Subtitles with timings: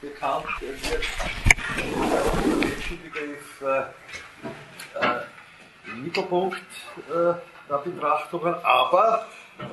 [0.00, 3.80] bekannt wird der Menschenbegriff äh,
[4.98, 5.20] äh,
[5.86, 6.56] im Mittelpunkt
[7.08, 7.34] äh,
[7.68, 9.26] der Betrachtungen, aber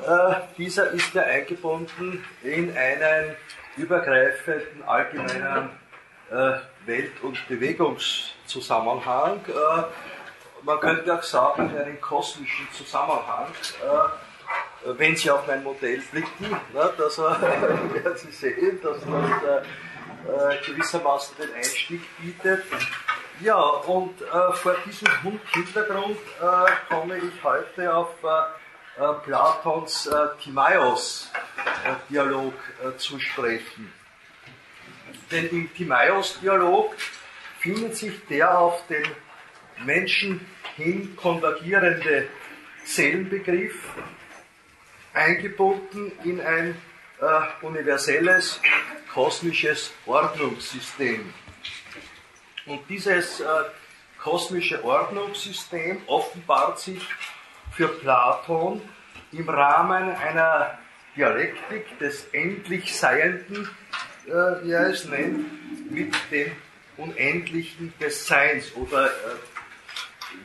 [0.05, 3.35] äh, dieser ist ja eingebunden in einen
[3.77, 5.69] übergreifenden allgemeinen
[6.29, 6.53] äh,
[6.85, 9.39] Welt- und Bewegungszusammenhang.
[9.47, 9.83] Äh,
[10.63, 13.47] man könnte auch sagen, in einen kosmischen Zusammenhang.
[14.85, 19.63] wenn Sie auf mein Modell blicken, ne, dass, werden Sie sehen, dass das
[20.65, 22.65] gewissermaßen den Einstieg bietet.
[23.39, 25.07] Ja, und äh, vor diesem
[25.53, 28.43] Hintergrund äh, komme ich heute auf äh,
[29.23, 30.09] Platons
[30.43, 32.53] Timaeus-Dialog
[32.97, 33.93] zu sprechen.
[35.29, 36.95] Denn im Timaeus-Dialog
[37.59, 39.05] findet sich der auf den
[39.85, 40.43] Menschen
[40.75, 42.27] hin konvergierende
[42.85, 43.75] Seelenbegriff
[45.13, 46.75] eingebunden in ein
[47.19, 48.61] äh, universelles
[49.17, 51.33] kosmisches Ordnungssystem.
[52.67, 53.45] Und dieses äh,
[54.21, 57.01] kosmische Ordnungssystem offenbart sich
[57.71, 58.79] für Platon
[59.31, 60.77] im Rahmen einer
[61.15, 63.67] Dialektik des endlich Seienden,
[64.27, 66.51] äh, wie er es nennt, mit dem
[66.97, 69.09] Unendlichen des Seins oder äh,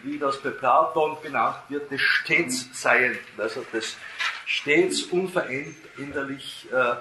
[0.03, 3.99] wie das bei Platon benannt wird, des stets Seienden, also des
[4.47, 6.95] stets unveränderlich äh,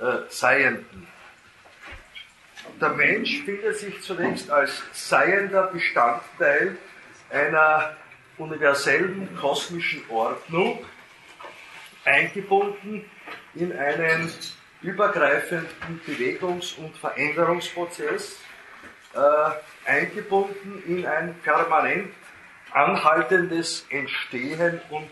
[0.00, 1.06] äh, Seienden.
[2.80, 6.76] Der Mensch findet sich zunächst als seiender Bestandteil
[7.30, 7.96] einer
[8.36, 10.84] universellen kosmischen Ordnung,
[12.04, 13.04] eingebunden
[13.54, 14.32] in einen
[14.82, 18.38] übergreifenden Bewegungs- und Veränderungsprozess,
[19.14, 22.12] äh, eingebunden in ein permanent
[22.72, 25.08] anhaltendes Entstehen und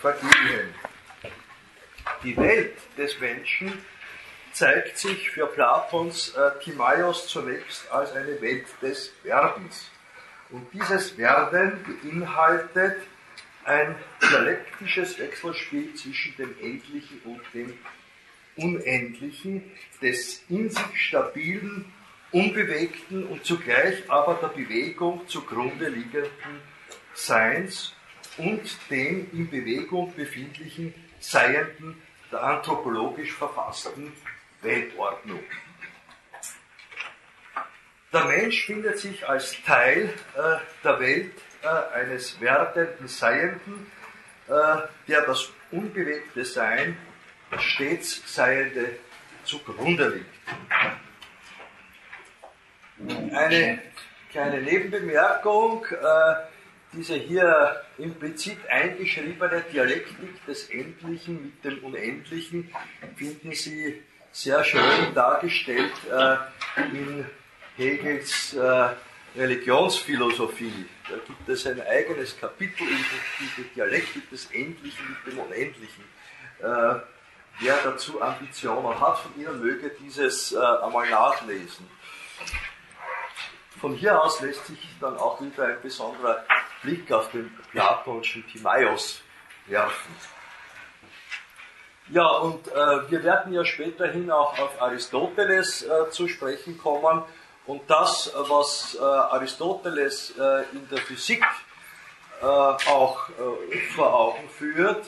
[0.00, 0.74] Vergehen.
[2.22, 3.84] Die Welt des Menschen
[4.58, 9.88] zeigt sich für Platons äh, Timaeus zunächst als eine Welt des Werdens.
[10.50, 12.96] Und dieses Werden beinhaltet
[13.64, 17.72] ein dialektisches Wechselspiel zwischen dem Endlichen und dem
[18.56, 19.62] Unendlichen,
[20.02, 21.92] des in sich stabilen,
[22.32, 26.62] unbewegten und zugleich aber der Bewegung zugrunde liegenden
[27.14, 27.94] Seins
[28.38, 32.02] und dem in Bewegung befindlichen Seienden
[32.32, 34.12] der anthropologisch verfassten
[34.62, 35.42] Weltordnung.
[38.12, 43.90] Der Mensch findet sich als Teil äh, der Welt äh, eines werdenden Seienden,
[44.48, 44.76] äh,
[45.06, 46.96] der das unbewegte Sein,
[47.50, 48.96] das stets Seiende
[49.44, 50.26] zugrunde liegt.
[53.34, 53.82] Eine
[54.30, 56.34] kleine Nebenbemerkung, äh,
[56.92, 62.72] diese hier implizit eingeschriebene Dialektik des Endlichen mit dem Unendlichen
[63.16, 64.02] finden Sie
[64.42, 66.36] sehr schön dargestellt äh,
[66.96, 67.26] in
[67.76, 68.90] Hegels äh,
[69.36, 70.86] Religionsphilosophie.
[71.08, 72.96] Da gibt es ein eigenes Kapitel in
[73.56, 76.04] die Dialektik des Endlichen mit dem Unendlichen.
[76.60, 77.00] Äh,
[77.60, 81.88] wer dazu Ambitionen hat von Ihnen, möge dieses einmal nachlesen.
[83.80, 86.44] Von hier aus lässt sich dann auch wieder ein besonderer
[86.82, 89.20] Blick auf den platonischen Timaeus
[89.66, 90.37] werfen.
[92.10, 97.22] Ja, und äh, wir werden ja späterhin auch auf Aristoteles äh, zu sprechen kommen.
[97.66, 101.44] Und das, was äh, Aristoteles äh, in der Physik
[102.40, 105.04] äh, auch äh, vor Augen führt,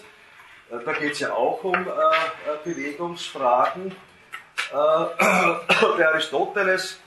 [0.68, 1.84] da geht es ja auch um
[2.62, 3.92] Bewegungsfragen.
[4.70, 7.00] bei Aristoteles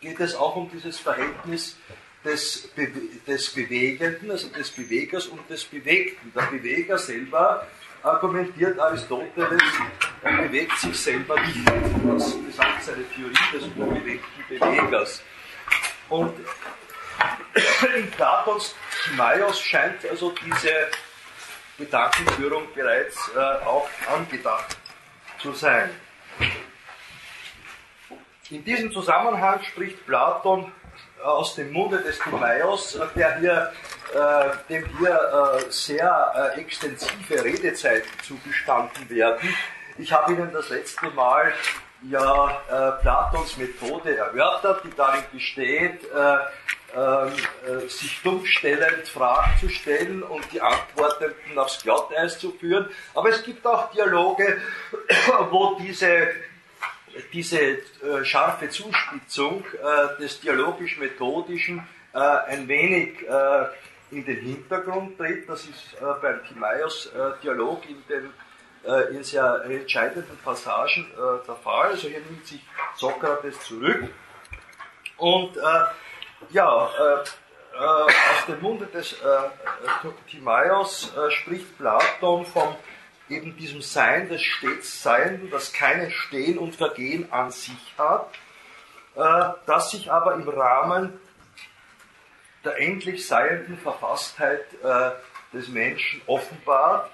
[0.00, 1.76] geht es auch um dieses Verhältnis
[2.24, 2.88] des, Be
[3.26, 6.32] des Bewegenden, also des Bewegers und des Bewegten.
[6.34, 7.66] Der Beweger selber
[8.04, 9.62] argumentiert Aristoteles,
[10.22, 11.66] er bewegt sich selber nicht.
[11.66, 15.22] Das besagt seine Theorie des unbewegten Bewegers.
[16.10, 16.34] Und
[17.96, 20.90] in Platons Timaeus scheint also diese
[21.78, 24.76] Gedankenführung bereits äh, auch angedacht
[25.40, 25.90] zu sein.
[28.50, 30.70] In diesem Zusammenhang spricht Platon
[31.24, 33.72] aus dem Munde des Timaeus, äh, der hier,
[34.68, 39.48] dem hier äh, sehr äh, extensive Redezeiten zugestanden werden.
[39.98, 41.52] Ich habe Ihnen das letzte Mal
[42.08, 46.36] ja äh, Platons Methode erörtert, die darin besteht, äh,
[46.96, 52.88] ähm, sich dummstellend Fragen zu stellen und die Antwortenden aufs Glatteis zu führen.
[53.14, 54.60] Aber es gibt auch Dialoge,
[55.50, 56.28] wo diese
[57.32, 57.78] diese äh,
[58.24, 63.66] scharfe Zuspitzung äh, des dialogisch-methodischen äh, ein wenig äh,
[64.10, 65.48] in den Hintergrund tritt.
[65.48, 68.32] Das ist äh, beim Timaeus-Dialog in den
[68.86, 71.90] äh, in sehr entscheidenden Passagen äh, der Fall.
[71.90, 72.60] Also hier nimmt sich
[72.96, 74.10] Sokrates zurück.
[75.16, 75.60] Und äh,
[76.50, 77.22] ja, äh,
[77.74, 79.16] äh, aus dem Munde des
[80.30, 82.76] Timaeus spricht Platon vom
[83.28, 88.28] eben diesem Sein des stets Seienden, das keinen Stehen und Vergehen an sich hat,
[89.66, 91.18] das sich aber im Rahmen
[92.64, 94.64] der endlich seienden Verfasstheit
[95.52, 97.10] des Menschen offenbart,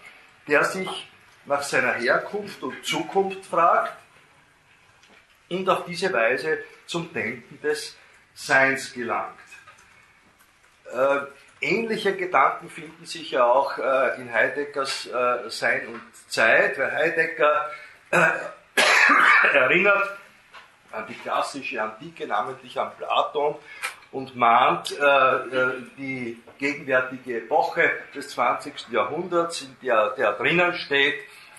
[0.47, 1.09] der sich
[1.45, 3.97] nach seiner Herkunft und Zukunft fragt
[5.49, 7.97] und auf diese Weise zum Denken des
[8.35, 9.37] Seins gelangt.
[10.93, 11.21] Äh,
[11.61, 17.71] ähnliche Gedanken finden sich ja auch äh, in Heideggers äh, Sein und Zeit, weil Heidegger
[18.11, 18.27] äh,
[19.53, 20.17] erinnert
[20.93, 23.57] an die klassische Antike, namentlich an Platon,
[24.13, 28.89] und mahnt äh, äh, die gegenwärtige Epoche des 20.
[28.91, 31.15] Jahrhunderts, in der, der drinnen steht,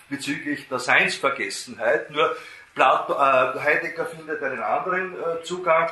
[0.08, 2.10] bezüglich der Seinsvergessenheit.
[2.10, 2.36] Nur
[2.74, 5.90] Plato, äh, Heidegger findet einen anderen äh, Zugang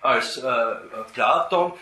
[0.00, 0.74] als äh,
[1.14, 1.72] Platon.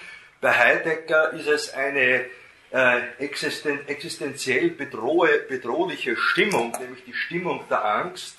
[0.40, 2.26] Bei Heidegger ist es eine
[2.70, 8.38] äh, existen existenziell bedrohe, bedrohliche Stimmung, nämlich die Stimmung der Angst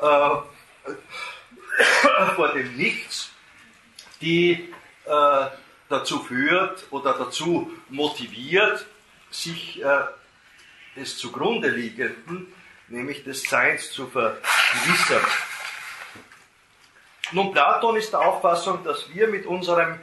[0.00, 0.30] äh,
[2.34, 3.29] vor dem Nichts,
[4.20, 4.72] die
[5.06, 5.46] äh,
[5.88, 8.86] dazu führt oder dazu motiviert,
[9.30, 10.00] sich äh,
[10.96, 12.52] des zugrunde liegenden,
[12.88, 15.24] nämlich des Seins zu vergewissern.
[17.32, 20.00] Nun, Platon ist der Auffassung, dass wir mit unserem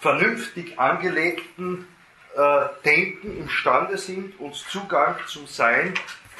[0.00, 1.86] vernünftig angelegten
[2.34, 5.94] äh, Denken imstande sind, uns Zugang zum Sein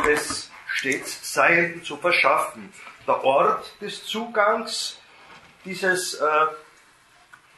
[0.06, 2.72] des stets Seienden zu verschaffen.
[3.06, 4.98] Der Ort des Zugangs,
[5.64, 6.24] dieses äh,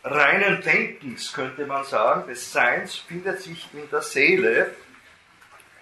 [0.07, 4.75] reinen Denkens, könnte man sagen, des Seins, findet sich in der Seele.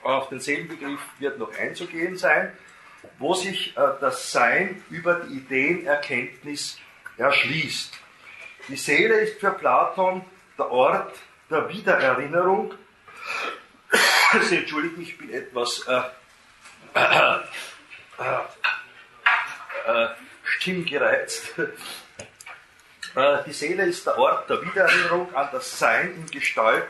[0.02, 2.52] Auf den Seelenbegriff wird noch einzugehen sein,
[3.18, 6.78] wo sich äh, das Sein über die Ideenerkenntnis
[7.16, 7.98] erschließt.
[8.68, 10.24] Die Seele ist für Platon
[10.58, 11.14] der Ort
[11.50, 12.74] der Wiedererinnerung.
[14.42, 16.00] Sie entschuldigt mich, ich bin etwas äh,
[16.98, 17.38] äh,
[19.86, 20.08] äh,
[20.44, 21.54] stimmgereizt.
[23.14, 26.86] Äh, die Seele ist der Ort der Wiedererinnerung an das Sein in Gestalt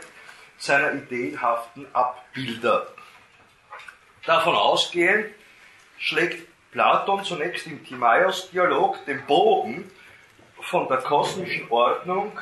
[0.57, 2.87] seiner ideenhaften Abbilder.
[4.25, 5.27] Davon ausgehend
[5.99, 9.91] schlägt Platon zunächst im Timaeus-Dialog den Bogen
[10.61, 12.39] von der kosmischen Ordnung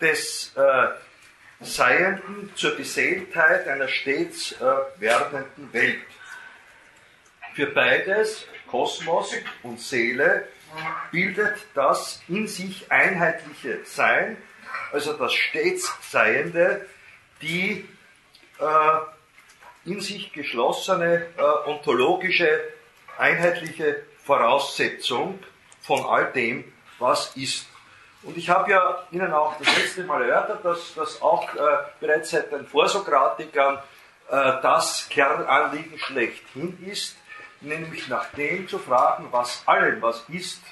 [0.00, 0.88] des äh,
[1.60, 4.64] Seienden zur Beseeltheit einer stets äh,
[4.98, 6.02] werdenden Welt.
[7.54, 10.48] Für beides, Kosmos und Seele,
[11.10, 14.36] bildet das in sich einheitliche Sein,
[14.92, 16.86] also das stets Seiende,
[17.40, 17.88] die
[18.58, 22.60] äh, in sich geschlossene äh, ontologische
[23.18, 25.38] einheitliche Voraussetzung
[25.80, 27.66] von all dem, was ist.
[28.22, 31.58] Und ich habe ja Ihnen auch das letzte Mal erörtert, dass das auch äh,
[32.00, 33.78] bereits seit den Vorsokratikern
[34.28, 37.16] äh, das Kernanliegen schlechthin ist,
[37.62, 40.62] nämlich nach dem zu fragen, was allem, was ist,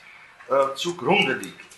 [0.49, 1.71] äh, zugrunde liegt.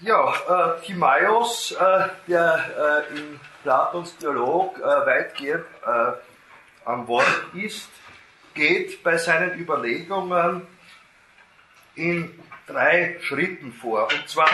[0.00, 5.64] Ja, äh, Timaeus, äh, der äh, in Platons Dialog weitgehend
[6.84, 7.88] am Wort ist,
[8.54, 10.68] geht bei seinen Überlegungen
[11.96, 14.04] in drei Schritten vor.
[14.04, 14.48] Und zwar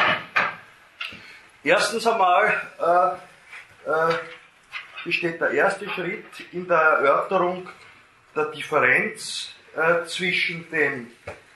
[1.63, 3.19] erstens einmal
[5.05, 7.69] besteht der erste Schritt in der Erörterung
[8.35, 11.11] der Differenz äh, zwischen dem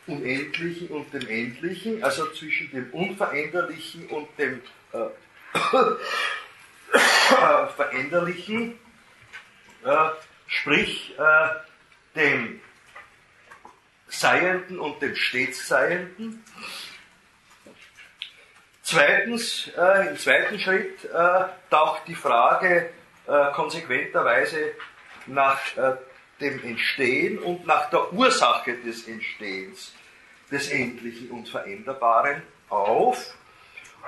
[0.06, 4.62] Unendlichen und dem Endlichen, also zwischen dem Unveränderlichen und dem
[4.92, 4.98] äh,
[6.96, 8.78] äh, Veränderlichen,
[9.84, 10.08] äh,
[10.46, 11.48] sprich äh,
[12.14, 12.60] dem
[14.08, 16.44] Seienden und dem stets Seienden.
[18.82, 21.08] Zweitens, äh, im zweiten Schritt
[21.70, 22.90] taucht die Frage
[23.26, 24.72] äh, konsequenterweise
[25.26, 25.96] nach äh,
[26.40, 29.94] dem Entstehen und nach der Ursache des Entstehens
[30.50, 33.34] des Endlichen und Veränderbaren auf.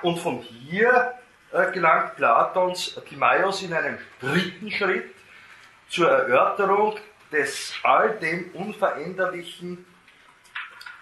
[0.02, 1.14] Und von hier
[1.52, 5.14] äh, gelangt Platons Timaeus in einem dritten Schritt
[5.88, 6.98] zur Erörterung
[7.32, 9.84] des all dem Unveränderlichen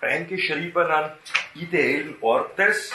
[0.01, 1.11] eingeschriebenen
[1.55, 2.93] ideellen Ortes,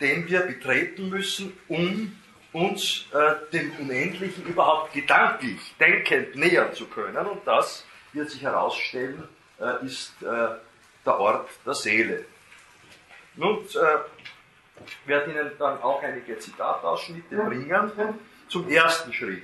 [0.00, 2.16] den wir betreten müssen, um
[2.52, 7.26] uns äh, dem Unendlichen überhaupt gedanklich, denkend nähern zu können.
[7.26, 9.26] Und das wird sich herausstellen,
[9.58, 10.26] äh, ist äh,
[11.04, 12.24] der Ort der Seele.
[13.36, 13.80] Nun, ich äh,
[15.06, 18.18] werde Ihnen dann auch einige Zitatausschnitte bringen
[18.48, 19.42] zum ersten Schritt.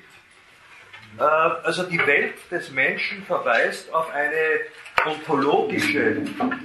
[1.17, 4.61] Äh, also die Welt des Menschen verweist auf eine
[5.07, 6.17] ontologische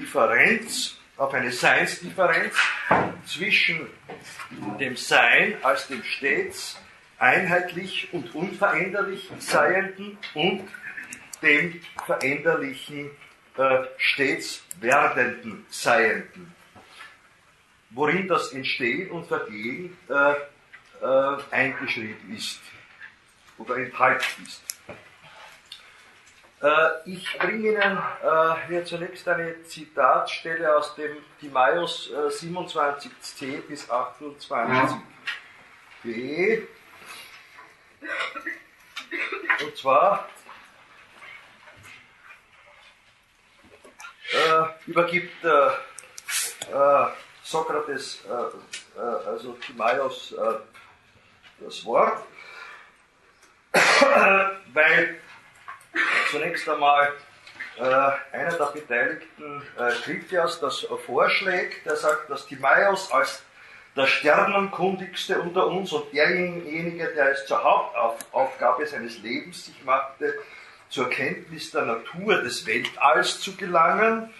[0.02, 2.53] Differenz, auf eine Seinsdifferenz
[3.25, 3.88] zwischen
[4.77, 6.77] dem Sein als dem stets
[7.18, 10.68] einheitlich und unveränderlich Seienden und
[11.42, 13.10] dem veränderlichen,
[13.58, 16.53] äh, stets werdenden Seienden.
[17.92, 20.34] Worin das Entstehen und Vergehen äh,
[21.06, 22.60] äh, eingeschrieben ist
[23.58, 24.73] oder enthalten ist.
[26.63, 35.01] Äh, ich bringe Ihnen äh, hier zunächst eine Zitatstelle aus dem Timaeus 27c bis 28b.
[39.62, 40.29] Und zwar
[44.32, 45.67] äh, übergibt äh,
[46.72, 47.08] äh,
[47.43, 48.24] Sokrates,
[48.96, 50.34] also Timaeus,
[51.60, 52.24] das Wort,
[54.74, 55.20] weil
[56.32, 57.14] zunächst einmal
[57.78, 63.44] äh, einer der beteiligten äh, Kritias das vorschlägt, der sagt, dass Timaeus als
[63.96, 70.34] der Sternenkundigste unter uns und derjenige, der es zur Hauptaufgabe seines Lebens sich machte,
[70.90, 74.34] zur Kenntnis der Natur des Weltalls zu gelangen,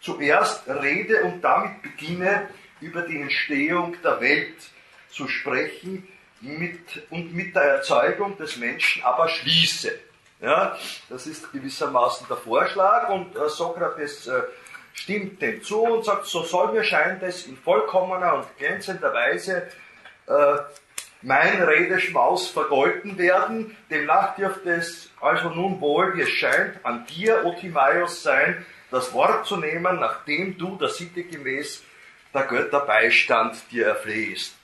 [0.00, 2.48] zuerst rede und damit beginne,
[2.80, 4.56] über die Entstehung der Welt
[5.10, 6.08] zu sprechen
[6.40, 9.98] mit, und mit der Erzeugung des Menschen aber schließe.
[10.40, 10.76] Ja,
[11.10, 14.42] das ist gewissermaßen der Vorschlag und äh, Sokrates äh,
[14.94, 19.68] stimmt dem zu und sagt, so soll mir scheint es in vollkommener und glänzender Weise
[20.26, 20.56] äh,
[21.22, 27.44] mein Redeschmaus vergolten werden, demnach dürfte es also nun wohl, wie es scheint, an dir,
[27.44, 31.82] O Timaios, sein, das Wort zu nehmen, nachdem du der Sitte gemäß
[32.32, 34.56] der Götter Beistand dir erflehst.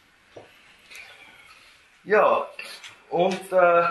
[2.04, 2.46] Ja,
[3.10, 3.84] und äh,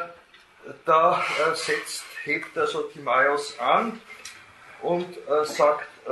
[0.86, 4.02] da äh, setzt, hebt also Timaios an
[4.82, 6.12] und äh, sagt äh,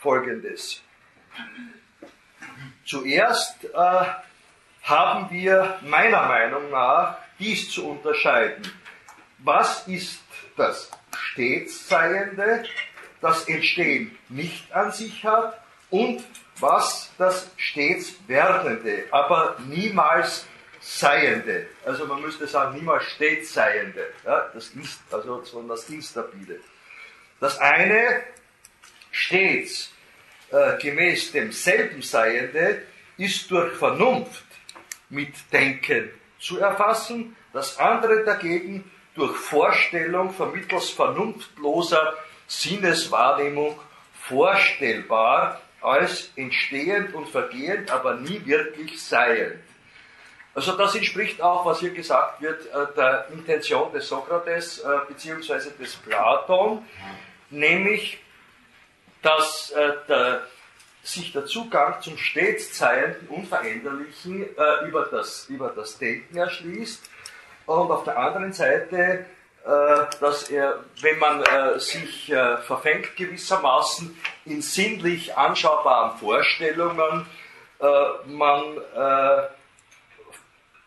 [0.00, 0.82] folgendes.
[2.84, 4.04] Zuerst äh,
[4.82, 8.70] haben wir meiner Meinung nach dies zu unterscheiden.
[9.38, 10.22] Was ist
[10.56, 12.64] das Stetsseiende,
[13.20, 15.60] das Entstehen nicht an sich hat
[15.90, 16.24] und
[16.60, 20.46] was das stets Werdende, aber niemals
[20.86, 21.66] Seiende.
[21.86, 24.06] Also man müsste sagen, niemals stets Seiende.
[24.22, 26.60] Ja, das ist, also sondern das Instabile.
[27.40, 28.22] Das eine
[29.10, 29.90] stets
[30.50, 32.82] äh, gemäß demselben Seiende
[33.16, 34.44] ist durch Vernunft
[35.08, 42.14] mit Denken zu erfassen, das andere dagegen durch Vorstellung vermittels vernunftloser
[42.46, 43.80] Sinneswahrnehmung
[44.20, 49.60] vorstellbar als entstehend und vergehend, aber nie wirklich seiend.
[50.54, 55.70] Also das entspricht auch, was hier gesagt wird, äh, der Intention des Sokrates äh, bzw.
[55.78, 56.84] des Platon,
[57.50, 58.22] nämlich,
[59.20, 60.42] dass äh, der,
[61.02, 64.46] sich der Zugang zum stets Seienden, Unveränderlichen
[64.86, 67.10] über das, über das Denken erschließt
[67.66, 69.26] und auf der anderen Seite
[70.20, 71.42] dass er, wenn man
[71.78, 72.32] sich
[72.66, 77.26] verfängt gewissermaßen in sinnlich anschaubaren Vorstellungen,
[78.26, 78.80] man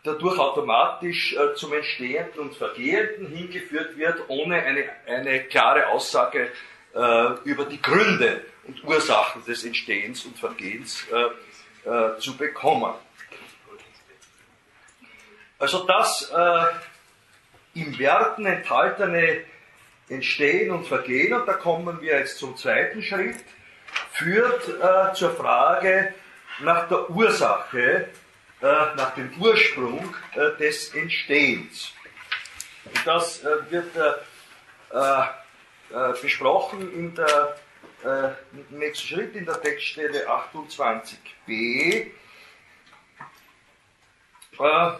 [0.08, 6.50] dadurch automatisch äh, zum Entstehenden und Vergehenden hingeführt wird, ohne eine, eine klare Aussage
[6.94, 12.94] äh, über die Gründe und Ursachen des Entstehens und Vergehens äh, äh zu bekommen.
[15.58, 19.44] Also das äh, im Werten enthaltene
[20.08, 23.36] Entstehen und Vergehen, und da kommen wir jetzt zum zweiten Schritt,
[24.12, 26.14] führt äh, zur Frage
[26.60, 28.08] nach der Ursache
[28.60, 31.92] äh, nach dem Ursprung äh, des Entstehens.
[32.84, 33.94] Und das äh, wird
[36.20, 37.56] besprochen in der
[38.70, 42.10] nächsten Schritt in der Textstelle 28b.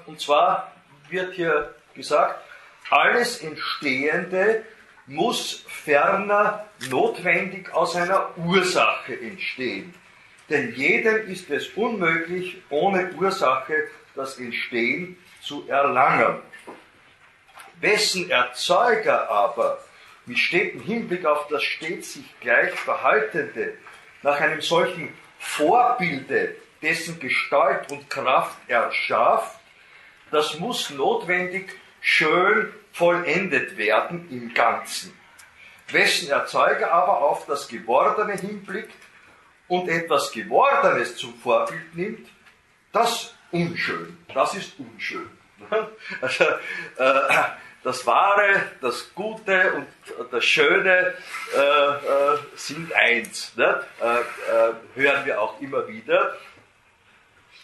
[0.07, 0.73] Und zwar
[1.09, 2.43] wird hier gesagt,
[2.91, 4.65] alles Entstehende
[5.07, 9.95] muss ferner notwendig aus einer Ursache entstehen.
[10.49, 16.41] Denn jedem ist es unmöglich, ohne Ursache das Entstehen zu erlangen.
[17.81, 19.79] Wessen Erzeuger aber
[20.27, 23.75] mit stetem Hinblick auf das stets sich gleich Verhaltende
[24.23, 29.59] nach einem solchen Vorbilde dessen Gestalt und Kraft erschafft,
[30.31, 35.13] das muss notwendig schön vollendet werden im Ganzen.
[35.91, 39.08] Wessen Erzeuger aber auf das Gewordene hinblickt,
[39.69, 42.29] und etwas Gewordenes zum Vorbild nimmt,
[42.93, 45.29] das unschön, das ist unschön.
[46.21, 47.45] Also, äh,
[47.83, 49.87] das Wahre, das Gute und
[50.33, 51.15] das Schöne
[51.55, 53.57] äh, äh, sind eins.
[53.57, 53.83] Ne?
[54.01, 56.37] Äh, äh, hören wir auch immer wieder.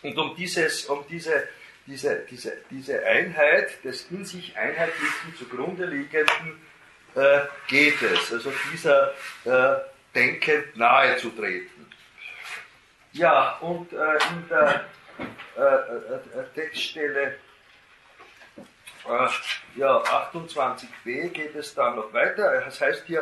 [0.03, 1.49] Und um, dieses, um diese,
[1.87, 6.61] diese, diese, diese Einheit des in sich Einheitlichen zugrunde liegenden
[7.15, 8.33] äh, geht es.
[8.33, 9.13] Also dieser
[10.15, 11.87] denkend nahe zu treten.
[13.15, 14.85] Ja, und in der
[16.55, 17.37] Textstelle
[19.07, 19.29] äh,
[19.77, 22.61] ja, 28b geht es dann noch weiter.
[22.65, 23.21] Das heißt hier,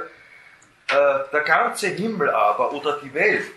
[0.88, 3.50] äh, der ganze Himmel aber oder die Welt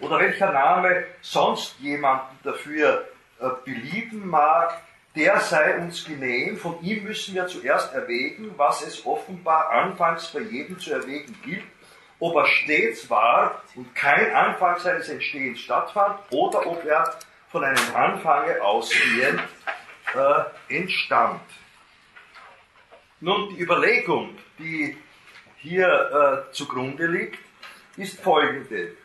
[0.00, 3.08] oder welcher Name sonst jemanden dafür
[3.40, 4.80] äh, belieben mag,
[5.16, 6.56] der sei uns genehm.
[6.56, 11.64] Von ihm müssen wir zuerst erwägen, was es offenbar anfangs bei jedem zu erwägen gilt,
[12.20, 17.18] ob er stets war und kein Anfang seines Entstehens stattfand oder ob er
[17.50, 19.42] von einem Anfange ausgehend
[20.14, 21.40] äh, entstand.
[23.20, 24.96] Nun, die Überlegung, die
[25.56, 27.38] hier äh, zugrunde liegt,
[27.96, 28.96] ist folgende.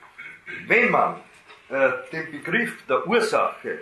[0.67, 1.21] Wenn man
[1.69, 3.79] äh, den Begriff der Ursache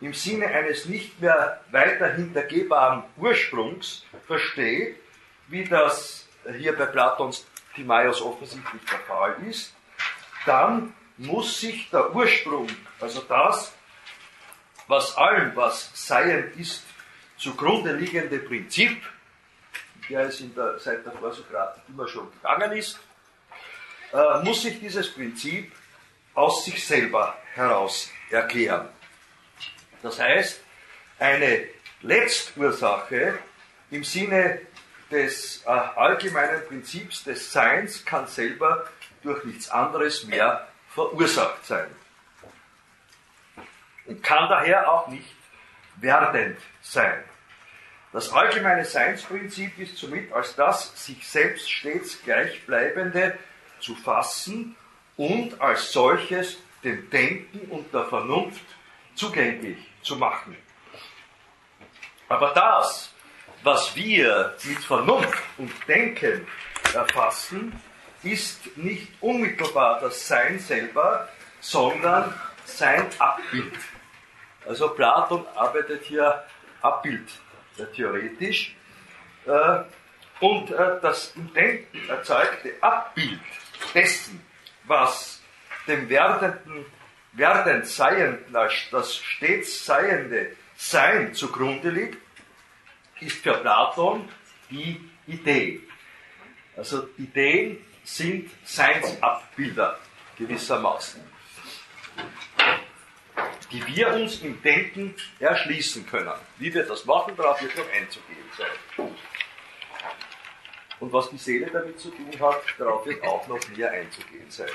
[0.00, 4.96] im Sinne eines nicht mehr weiter hintergehbaren Ursprungs versteht,
[5.48, 9.74] wie das hier bei Platons Timaeus offensichtlich der Fall ist,
[10.46, 12.68] dann muss sich der Ursprung,
[13.00, 13.72] also das,
[14.86, 16.84] was allem, was Seiend ist,
[17.36, 19.02] zugrunde liegende Prinzip,
[20.08, 22.98] der es in der, seit der Vorsokratik immer schon gegangen ist,
[24.12, 25.72] äh, muss sich dieses Prinzip
[26.34, 28.88] aus sich selber heraus erklären.
[30.02, 30.60] Das heißt,
[31.18, 31.68] eine
[32.02, 33.38] Letztursache
[33.90, 34.60] im Sinne
[35.10, 38.86] des äh, allgemeinen Prinzips des Seins kann selber
[39.22, 41.90] durch nichts anderes mehr verursacht sein.
[44.06, 45.34] Und kann daher auch nicht
[45.96, 47.22] werdend sein.
[48.12, 53.38] Das allgemeine Seinsprinzip ist somit als das sich selbst stets gleichbleibende
[53.78, 54.74] zu fassen
[55.16, 58.64] und als solches dem Denken und der Vernunft
[59.14, 60.56] zugänglich zu machen.
[62.28, 63.12] Aber das,
[63.62, 66.46] was wir mit Vernunft und Denken
[66.94, 67.80] erfassen,
[68.22, 71.28] ist nicht unmittelbar das Sein selber,
[71.60, 73.74] sondern sein Abbild.
[74.66, 76.44] Also Platon arbeitet hier
[76.82, 77.28] Abbild
[77.94, 78.74] theoretisch.
[79.46, 79.80] Äh,
[80.40, 83.40] und äh, das im Denken erzeugte Abbild
[83.94, 84.40] dessen,
[84.84, 85.42] was
[85.86, 86.86] dem werdenden,
[87.32, 88.52] werdend Seienden
[88.90, 92.18] das stets Seiende Sein zugrunde liegt,
[93.20, 94.28] ist für Platon
[94.70, 95.80] die Idee.
[96.76, 99.98] Also Ideen sind Seinsabbilder
[100.38, 101.20] gewissermaßen
[103.72, 106.32] die wir uns im Denken erschließen können.
[106.58, 109.08] Wie wir das machen, darauf wird noch einzugehen sein.
[110.98, 114.68] Und was die Seele damit zu tun hat, darauf wird auch noch näher einzugehen sein.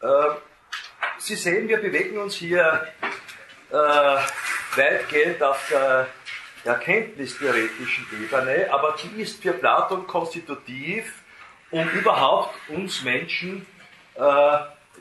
[0.00, 0.34] Äh,
[1.18, 2.88] Sie sehen, wir bewegen uns hier
[3.70, 4.16] äh,
[4.76, 6.08] weitgehend auf der
[6.64, 11.12] erkenntnistheoretischen Ebene, aber die ist für Platon konstitutiv,
[11.70, 13.66] um überhaupt uns Menschen
[14.14, 14.56] äh,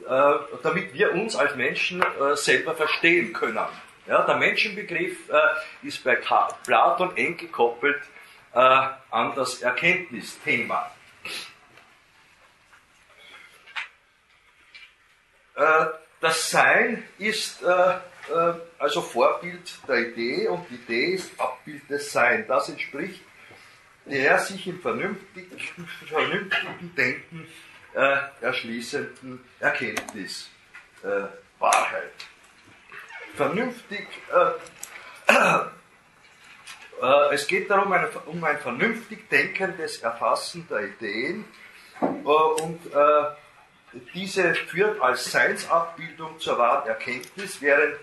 [0.10, 0.34] äh,
[0.64, 3.66] damit wir uns als Menschen äh, selber verstehen können.
[4.08, 8.02] Ja, der Menschenbegriff äh, ist bei Platon eng gekoppelt
[8.56, 10.92] an das Erkenntnisthema.
[16.22, 17.64] Das Sein ist
[18.80, 22.46] also Vorbild der Idee und die Idee ist Abbild des Sein.
[22.48, 23.22] Das entspricht
[24.06, 25.58] der sich im vernünftigen,
[26.08, 27.48] vernünftigen Denken
[27.94, 30.50] äh, erschließenden Erkenntnis
[31.04, 31.28] äh,
[31.60, 32.12] Wahrheit.
[33.36, 35.34] Vernünftig, äh,
[37.02, 41.46] äh, es geht darum, ein, um ein vernünftig denkendes Erfassen der Ideen
[42.02, 47.96] äh, und äh, diese führt als Seinsabbildung zur wahren Erkenntnis, während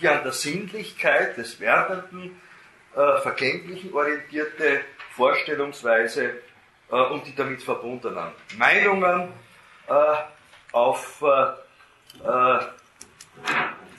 [0.00, 2.40] die an der Sinnlichkeit des Werdenden,
[2.94, 4.80] Vergänglichen orientierte
[5.16, 6.42] Vorstellungsweise
[6.90, 9.32] äh, und die damit verbundenen Meinungen
[9.88, 10.16] äh,
[10.72, 12.60] auf äh, äh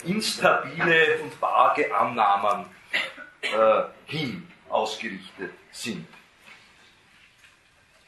[0.04, 2.68] instabile und vage Annahmen
[3.42, 6.08] äh, hin ausgerichtet sind.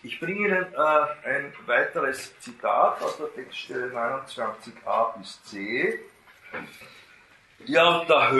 [0.03, 5.99] Ich bringe Ihnen äh, ein weiteres Zitat aus der Textstelle 29a bis c.
[7.65, 8.31] Ja, da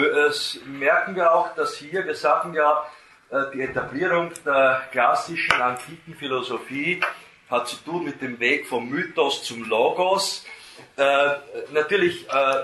[0.65, 2.86] merken wir auch, dass hier, wir sagen ja,
[3.29, 7.01] äh, die Etablierung der klassischen antiken Philosophie
[7.49, 10.45] hat zu tun mit dem Weg vom Mythos zum Logos.
[10.95, 11.32] Äh,
[11.73, 12.63] natürlich äh, äh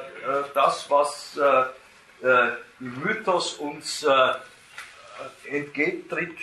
[0.53, 4.33] das, was äh, äh, im Mythos uns äh,
[5.49, 6.37] entgegentritt,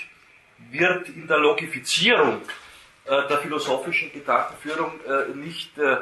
[0.71, 2.43] wird in der Logifizierung
[3.07, 5.97] äh, der philosophischen Gedankenführung äh, nicht äh,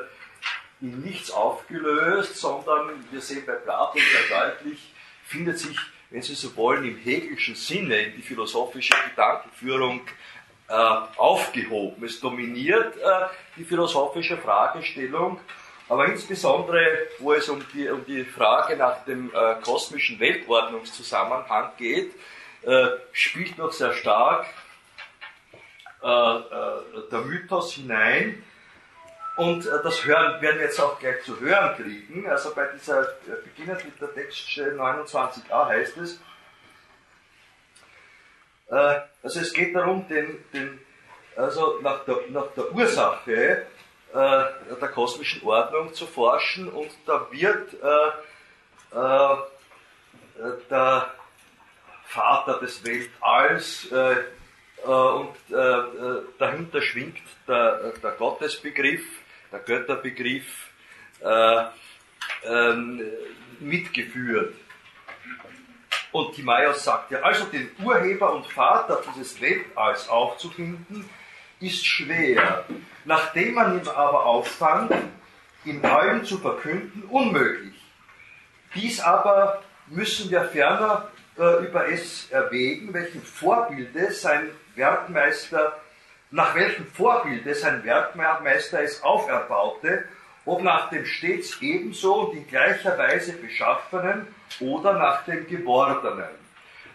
[0.80, 4.92] in nichts aufgelöst, sondern wir sehen bei Platon sehr deutlich,
[5.24, 5.76] findet sich,
[6.10, 10.00] wenn Sie so wollen, im hegelischen Sinne in die philosophische Gedankenführung
[10.68, 12.04] äh, aufgehoben.
[12.04, 15.38] Es dominiert äh, die philosophische Fragestellung,
[15.88, 22.12] aber insbesondere, wo es um die, um die Frage nach dem äh, kosmischen Weltordnungszusammenhang geht,
[22.62, 24.46] äh, spielt noch sehr stark
[26.02, 28.42] äh, äh, der Mythos hinein.
[29.36, 32.28] Und das hören, werden wir jetzt auch gleich zu hören kriegen.
[32.28, 33.08] Also bei dieser,
[33.44, 36.20] beginnend mit der Textstelle 29a heißt es,
[38.70, 40.80] äh, also es geht darum, den, den,
[41.36, 43.66] also nach, der, nach der Ursache
[44.12, 44.44] äh,
[44.80, 49.36] der kosmischen Ordnung zu forschen und da wird äh, äh
[50.70, 51.14] der
[52.06, 54.24] Vater des Weltalls äh, äh,
[54.84, 55.34] und
[56.38, 59.04] dahinter schwingt der, der Gottesbegriff,
[59.52, 60.70] der Götterbegriff
[62.44, 63.02] ähm,
[63.58, 64.54] mitgeführt.
[66.12, 71.08] Und Timaeus sagt ja, also den Urheber und Vater dieses Weltalls aufzufinden,
[71.60, 72.64] ist schwer.
[73.04, 74.92] Nachdem man ihn aber auffand,
[75.64, 77.74] in allen zu verkünden, unmöglich.
[78.74, 85.80] Dies aber müssen wir ferner äh, über es erwägen, welchem Vorbilde sein Werkmeister,
[86.30, 90.04] nach welchem Vorbilde sein Werkmeister es auferbaute
[90.46, 94.26] ob nach dem stets ebenso und in gleicher Weise beschaffenen
[94.60, 96.40] oder nach dem gewordenen.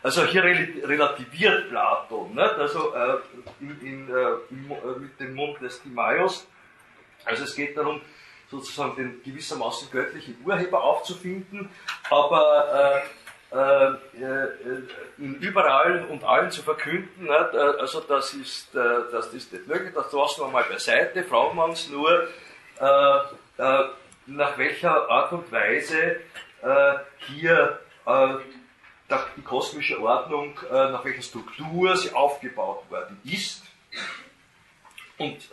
[0.03, 2.53] Also hier relativiert Platon, nicht?
[2.59, 3.17] also äh,
[3.59, 6.47] in, in, äh, äh, mit dem Mund des Timaios.
[7.23, 8.01] Also es geht darum,
[8.51, 11.69] sozusagen den gewissermaßen göttlichen Urheber aufzufinden,
[12.11, 13.24] aber äh,
[13.55, 14.47] äh, äh
[15.17, 17.33] überall und allen zu verkünden, nicht?
[17.33, 21.89] also das ist, das ist nicht möglich, das lassen wir mal beiseite, fragen wir uns
[21.89, 22.27] nur,
[23.57, 23.83] äh,
[24.27, 26.17] nach welcher Art und Weise
[26.61, 26.93] äh,
[27.27, 28.35] hier äh,
[29.37, 33.63] die kosmische Ordnung, nach welcher Struktur sie aufgebaut worden ist.
[35.19, 35.47] Und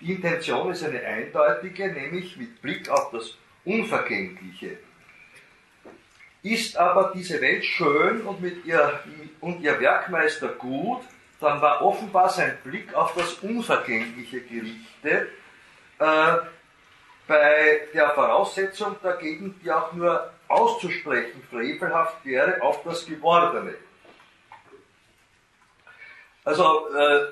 [0.00, 4.78] die Intention ist eine eindeutige, nämlich mit Blick auf das Unvergängliche.
[6.42, 9.00] Ist aber diese Welt schön und, mit ihr,
[9.40, 11.02] und ihr Werkmeister gut,
[11.40, 15.30] dann war offenbar sein Blick auf das Unvergängliche gerichtet,
[15.98, 16.36] äh,
[17.28, 23.74] bei der Voraussetzung dagegen, die auch nur auszusprechen frevelhaft wäre, auf das Gewordene.
[26.44, 27.26] Also, äh,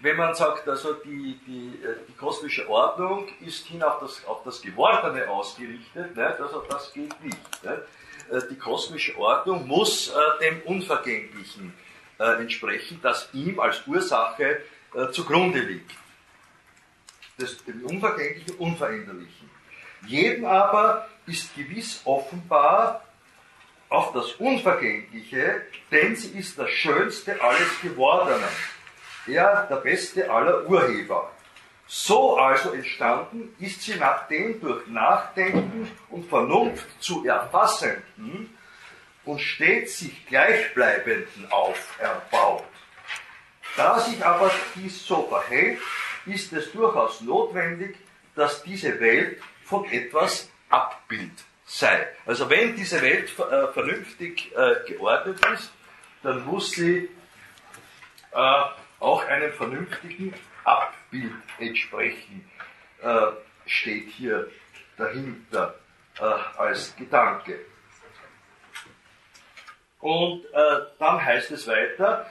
[0.00, 4.42] wenn man sagt, also die, die, äh, die kosmische Ordnung ist hin auf das, auf
[4.44, 6.36] das Gewordene ausgerichtet, ne?
[6.38, 7.64] also das geht nicht.
[7.64, 7.82] Ne?
[8.30, 11.74] Äh, die kosmische Ordnung muss äh, dem Unvergänglichen
[12.18, 14.60] äh, entsprechen, das ihm als Ursache
[14.94, 15.90] äh, zugrunde liegt
[17.38, 19.50] des, dem Unvergänglichen, Unveränderlichen.
[20.06, 23.02] Jedem aber ist gewiss offenbar
[23.88, 28.48] auf das Unvergängliche, denn sie ist das Schönste alles Gewordenen.
[29.26, 31.30] Er der beste aller Urheber.
[31.86, 38.56] So also entstanden ist sie nach dem durch Nachdenken und Vernunft zu erfassenden
[39.24, 42.64] und stets sich gleichbleibenden auferbaut.
[43.76, 45.80] Da sich aber dies so verhält,
[46.26, 47.96] ist es durchaus notwendig,
[48.34, 51.32] dass diese Welt von etwas Abbild
[51.66, 52.06] sei.
[52.26, 55.72] Also wenn diese Welt äh, vernünftig äh, geordnet ist,
[56.22, 57.08] dann muss sie
[58.32, 58.62] äh,
[59.04, 60.32] auch einem vernünftigen
[60.64, 62.50] Abbild entsprechen,
[63.02, 63.26] äh,
[63.66, 64.50] steht hier
[64.96, 65.74] dahinter
[66.18, 67.58] äh, als Gedanke.
[70.00, 72.30] Und äh, dann heißt es weiter,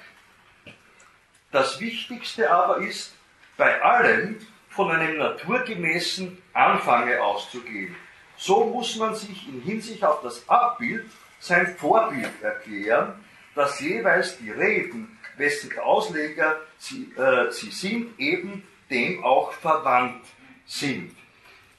[1.51, 3.15] das Wichtigste aber ist,
[3.55, 7.95] bei allem von einem naturgemäßen Anfange auszugehen.
[8.35, 11.05] So muss man sich in Hinsicht auf das Abbild
[11.39, 19.23] sein Vorbild erklären, dass jeweils die Reden, wessen Ausleger sie, äh, sie sind, eben dem
[19.23, 20.25] auch verwandt
[20.65, 21.15] sind.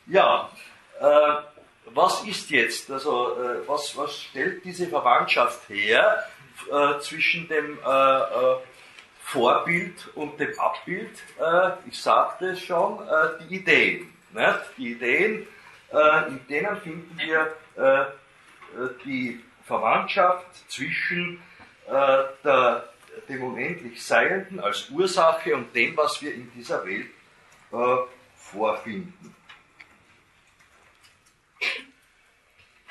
[0.07, 0.51] Ja,
[1.01, 1.35] äh,
[1.87, 6.25] was ist jetzt, also äh, was, was stellt diese Verwandtschaft her
[6.71, 8.57] äh, zwischen dem äh, äh,
[9.21, 11.19] Vorbild und dem Abbild,
[11.87, 13.01] ich sagte es schon,
[13.41, 14.13] die Ideen.
[14.35, 14.61] Nicht?
[14.77, 15.47] Die Ideen,
[16.29, 18.13] in denen finden wir
[19.07, 21.43] die Verwandtschaft zwischen
[21.89, 22.85] der,
[23.29, 27.07] dem unendlich Seienden als Ursache und dem, was wir in dieser Welt
[28.35, 29.35] vorfinden.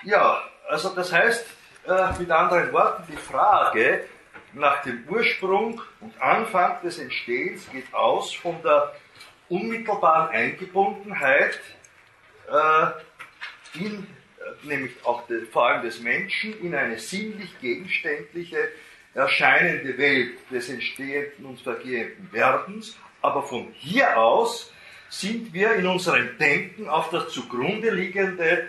[0.04, 1.46] Ja, also das heißt,
[1.88, 4.06] äh, mit anderen Worten, die Frage
[4.54, 8.94] nach dem Ursprung und Anfang des Entstehens geht aus von der
[9.50, 11.60] unmittelbaren Eingebundenheit
[12.50, 18.70] äh, in, äh, nämlich auch de, vor allem des Menschen, in eine sinnlich gegenständliche,
[19.14, 24.72] erscheinende Welt des entstehenden und vergehenden Werdens, aber von hier aus
[25.10, 28.68] sind wir in unserem Denken auf das zugrunde liegende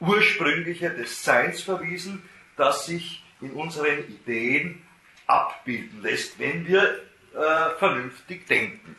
[0.00, 4.82] ursprüngliche des Seins verwiesen, das sich in unseren Ideen
[5.26, 7.00] abbilden lässt, wenn wir
[7.34, 8.96] äh, vernünftig denken.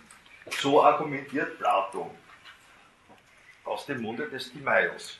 [0.49, 2.09] So argumentiert Platon
[3.65, 5.19] aus dem Munde des Timaeus.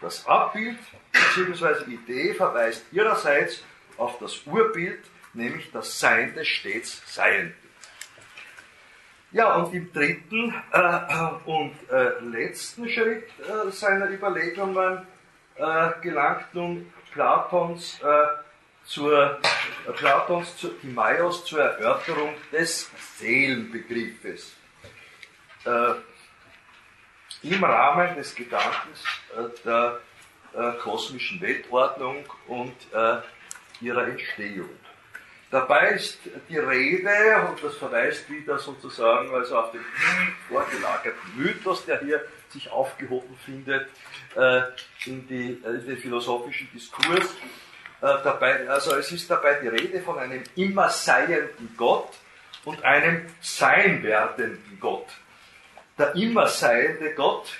[0.00, 0.78] Das Abbild
[1.12, 1.90] bzw.
[1.90, 3.62] Idee verweist ihrerseits
[4.00, 7.54] auf das Urbild, nämlich das Sein des stets Seienden.
[9.32, 15.06] Ja, und im dritten äh, und äh, letzten Schritt äh, seiner Überlegungen
[15.54, 18.26] äh, gelangt nun Platons, äh,
[18.84, 19.38] zur,
[19.86, 24.56] äh, Platons zu, Timaeus zur Erörterung des Seelenbegriffes.
[27.42, 29.04] Im Rahmen des Gedankens
[29.62, 30.00] der
[30.82, 32.74] kosmischen Weltordnung und
[33.80, 34.70] ihrer Entstehung.
[35.50, 39.84] Dabei ist die Rede, und das verweist wieder sozusagen also auf den
[40.48, 43.88] vorgelagerten Mythos, der hier sich aufgehoben findet
[44.36, 44.62] äh,
[45.06, 47.24] in, die, äh, in, den philosophischen Diskurs.
[48.00, 52.12] Äh, dabei, also es ist dabei die Rede von einem immer seienden Gott
[52.64, 55.08] und einem sein werdenden Gott.
[55.98, 57.50] Der immer seiende Gott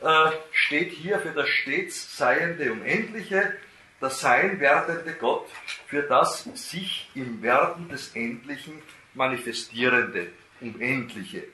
[0.00, 3.54] äh, steht hier für das stets seiende Unendliche
[4.00, 5.48] der sein werdende Gott
[5.86, 8.82] für das sich im Werden des Endlichen
[9.14, 10.28] manifestierende,
[10.60, 11.44] Unendliche.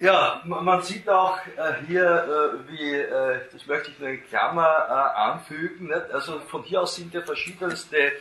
[0.00, 4.90] Ja, man sieht auch äh, hier, äh, wie, äh, das möchte ich nur in Klammer
[5.16, 8.12] anfügen, also von hier aus sind ja verschiedenste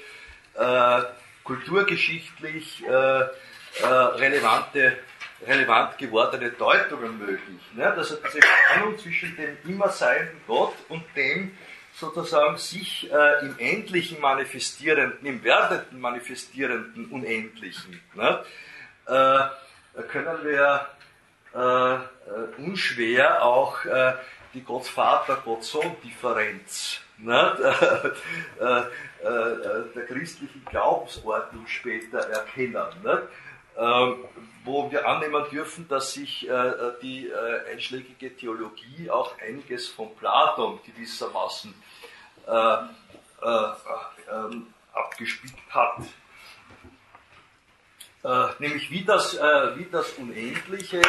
[1.44, 2.86] kulturgeschichtlich
[3.82, 4.98] relevante
[5.48, 7.62] relevant gewordene Deutungen möglich.
[7.74, 7.86] Ne?
[7.86, 11.56] Also diese Spannung zwischen dem immer seienden Gott und dem
[11.96, 18.02] sozusagen sich äh, im Endlichen manifestierenden, im Werdenden manifestierenden Unendlichen.
[18.16, 18.44] Ne?
[19.06, 19.42] Äh,
[20.08, 20.88] können wir
[21.54, 22.00] äh, äh
[22.58, 24.14] unschwer auch äh,
[24.54, 28.16] die Gott-Vater-Gott-Sohn-Differenz ne?
[29.24, 32.76] Äh, der christlichen Glaubensordnung später erkennen.
[33.04, 33.22] Ne?
[33.78, 34.26] Ähm,
[34.66, 40.80] wo wir annehmen dürfen, dass sich äh, die äh, einschlägige Theologie auch einiges von Platon
[40.86, 41.74] gewissermaßen
[42.48, 42.78] äh,
[44.32, 45.98] ähm, abgespickt hat.
[48.60, 51.02] nämlich wie das, wie das Unendliche,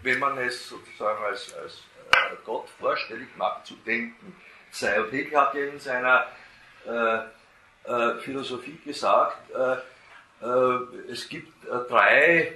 [0.00, 1.82] wenn man es sozusagen als, als
[2.46, 4.34] Gott vorstellig macht, zu denken
[4.70, 5.02] sei.
[5.02, 6.26] Und Hegel hat ja in seiner
[8.20, 9.76] Philosophie gesagt, äh,
[11.10, 12.52] es gibt äh, drei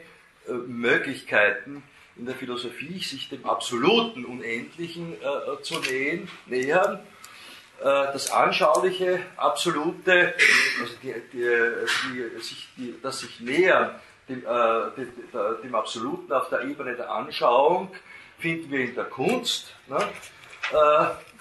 [0.49, 1.83] äh, Möglichkeiten
[2.16, 5.16] in der Philosophie, sich dem absoluten Unendlichen
[5.61, 5.75] zu
[6.46, 7.01] nähern.
[7.79, 10.33] Das anschauliche, absolute,
[10.81, 11.53] also die, die,
[12.14, 12.68] die, sich,
[13.03, 14.40] das sich nähern dem,
[14.96, 15.12] dem,
[15.62, 17.94] dem, Absoluten auf der Ebene der Anschauung,
[18.38, 19.75] finden wir in der Kunst.
[19.87, 19.99] Ne?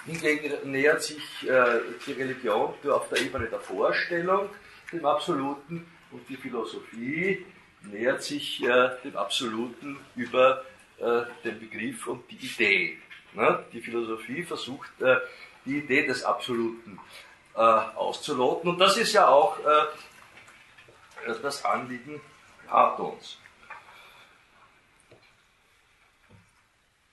[0.04, 4.50] hingegen nähert sich die Religion auf der Ebene der Vorstellung
[4.92, 7.44] dem Absoluten und die Philosophie
[7.82, 10.64] nähert sich äh, dem Absoluten über
[10.98, 12.98] äh, den Begriff und die Idee.
[13.34, 13.64] Ne?
[13.72, 15.18] Die Philosophie versucht, äh,
[15.66, 16.98] die Idee des Absoluten
[17.54, 18.70] äh, auszuloten.
[18.70, 22.20] Und das ist ja auch äh, das Anliegen
[22.66, 23.38] Platons.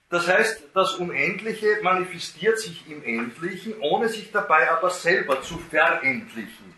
[0.10, 6.74] Das heißt, das Unendliche manifestiert sich im Endlichen, ohne sich dabei aber selber zu verendlichen.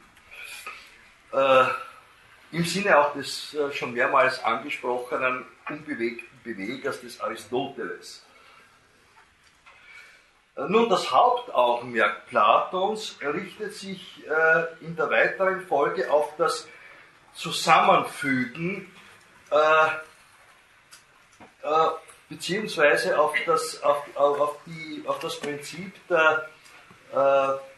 [2.55, 8.23] Im Sinne auch des äh, schon mehrmals angesprochenen unbewegten Bewegers des Aristoteles.
[10.55, 16.65] Äh, nun, das Hauptaugenmerk Platons richtet sich äh, in der weiteren Folge auf das
[17.33, 18.89] Zusammenfügen
[22.29, 26.49] beziehungsweise auf das, auf, auf, die, auf das Prinzip der
[27.11, 27.74] äh,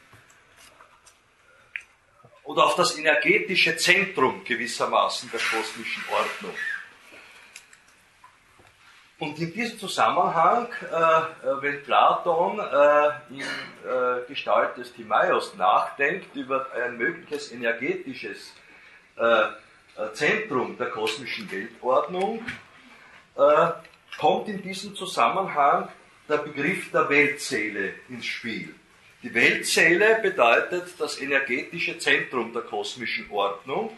[2.47, 6.55] oder auf das energetische Zentrum gewissermaßen der kosmischen Ordnung.
[9.19, 16.67] Und in diesem Zusammenhang, äh, wenn Platon äh, in äh, Gestalt des Timaeus nachdenkt über
[16.71, 18.53] ein mögliches energetisches
[19.17, 22.45] äh, äh, Zentrum der kosmischen Weltordnung,
[23.35, 23.71] äh,
[24.17, 25.89] kommt in diesem Zusammenhang
[26.29, 28.73] der Begriff der Weltseele ins Spiel.
[29.23, 33.97] Die Weltseele bedeutet das energetische Zentrum der kosmischen Ordnung.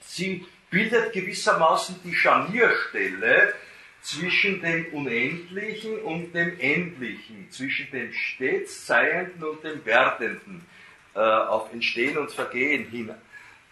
[0.00, 3.54] Sie bildet gewissermaßen die Scharnierstelle
[4.00, 10.64] zwischen dem Unendlichen und dem Endlichen, zwischen dem stets Seienden und dem Werdenden,
[11.14, 13.14] äh, auf Entstehen und Vergehen hin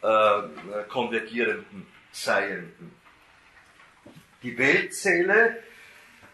[0.03, 0.43] äh,
[0.89, 2.95] konvergierenden Seienden.
[4.43, 5.63] Die Weltseele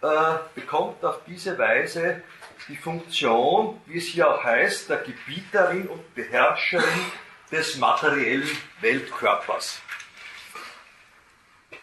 [0.02, 0.06] äh,
[0.54, 2.22] bekommt auf diese Weise
[2.68, 7.12] die Funktion, wie es hier auch heißt, der Gebieterin und Beherrscherin
[7.50, 8.48] des materiellen
[8.80, 9.80] Weltkörpers.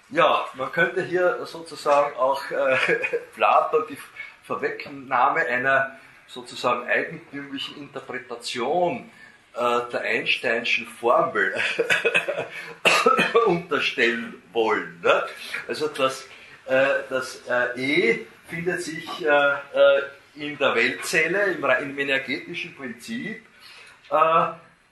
[0.10, 2.78] Ja, man könnte hier sozusagen auch äh,
[3.36, 3.98] Platon die
[4.43, 9.10] Vorwegnahme einer sozusagen eigentümlichen Interpretation
[9.56, 11.56] äh, der Einsteinschen Formel
[13.46, 15.00] unterstellen wollen.
[15.02, 15.24] Ne?
[15.67, 16.28] Also das,
[16.65, 20.04] äh, das äh, E findet sich äh, äh,
[20.36, 23.41] in der Weltzelle, im, im energetischen Prinzip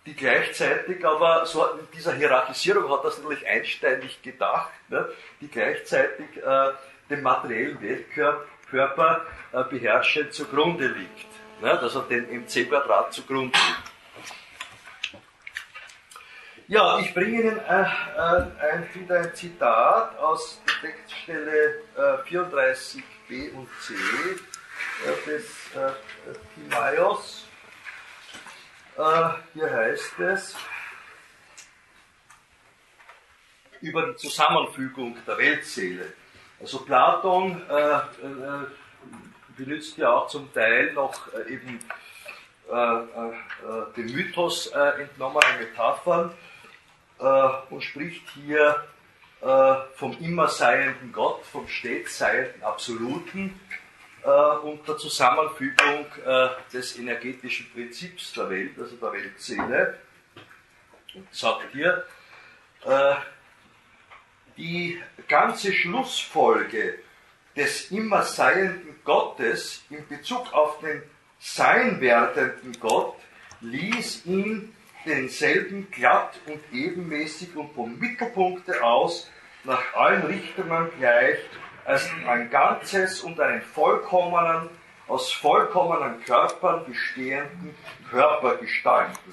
[0.06, 5.08] die gleichzeitig aber, so in dieser Hierarchisierung hat das natürlich Einstein nicht gedacht, ne,
[5.40, 6.72] die gleichzeitig äh,
[7.10, 11.28] dem materiellen Weltkörper äh, beherrschend zugrunde liegt,
[11.62, 13.92] ne, also dem MC-Quadrat zugrunde liegt.
[16.68, 23.50] Ja, ich bringe Ihnen äh, äh ein, wieder ein Zitat aus der Textstelle 34b äh,
[23.52, 23.94] und c
[25.26, 25.92] des äh,
[26.56, 27.46] Timaios
[28.98, 30.56] äh, hier heißt es
[33.80, 36.14] über die Zusammenfügung der Weltseele.
[36.60, 38.02] Also Platon äh, äh,
[39.58, 41.80] benutzt ja auch zum Teil noch äh, eben
[42.70, 46.32] äh, dem Mythos entnommene Metaphern
[47.70, 48.84] und spricht hier
[49.96, 53.60] vom immer seienden Gott, vom stets seienden Absoluten,
[54.24, 60.00] äh, und der Zusammenfügung äh, des energetischen Prinzips der Welt, also der Weltseele.
[61.14, 62.06] Und sagt hier,
[62.86, 63.16] äh,
[64.58, 67.00] die ganze Schlussfolge
[67.56, 71.02] des immer seienden Gottes in Bezug auf den
[71.40, 73.16] sein werdenden Gott
[73.62, 79.30] ließ ihn denselben glatt und ebenmäßig und vom Mittelpunkte aus
[79.64, 81.40] nach allen Richtungen gleich
[81.86, 84.70] als ein ganzes und einen vollkommenen,
[85.08, 87.76] aus vollkommenen Körpern bestehenden
[88.10, 89.32] Körpergestalten.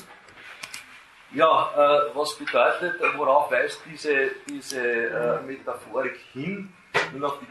[1.32, 6.72] Ja, äh, was bedeutet, worauf weist diese, diese äh, Metaphorik hin?
[7.14, 7.46] Nur auf die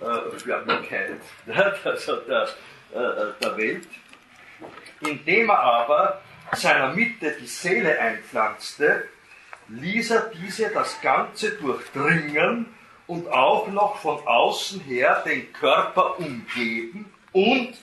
[0.00, 1.20] Kugelförmigkeit
[1.84, 2.48] also der,
[2.92, 3.86] äh, der Welt.
[5.00, 6.20] Indem er aber
[6.52, 9.08] seiner Mitte die Seele einpflanzte,
[9.68, 12.75] ließ er diese das Ganze durchdringen
[13.06, 17.74] und auch noch von außen her den Körper umgeben und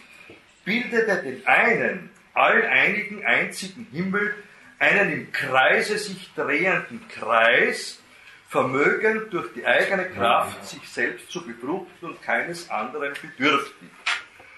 [0.65, 4.35] bildete den einen, alleinigen, einzigen Himmel,
[4.79, 7.99] einen im Kreise sich drehenden Kreis,
[8.49, 13.89] vermögend durch die eigene Kraft sich selbst zu befruchten und keines anderen bedürftig,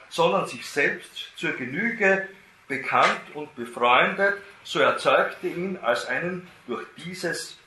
[0.10, 2.28] sondern sich selbst zur Genüge
[2.68, 7.58] bekannt und befreundet, so erzeugte ihn als einen durch dieses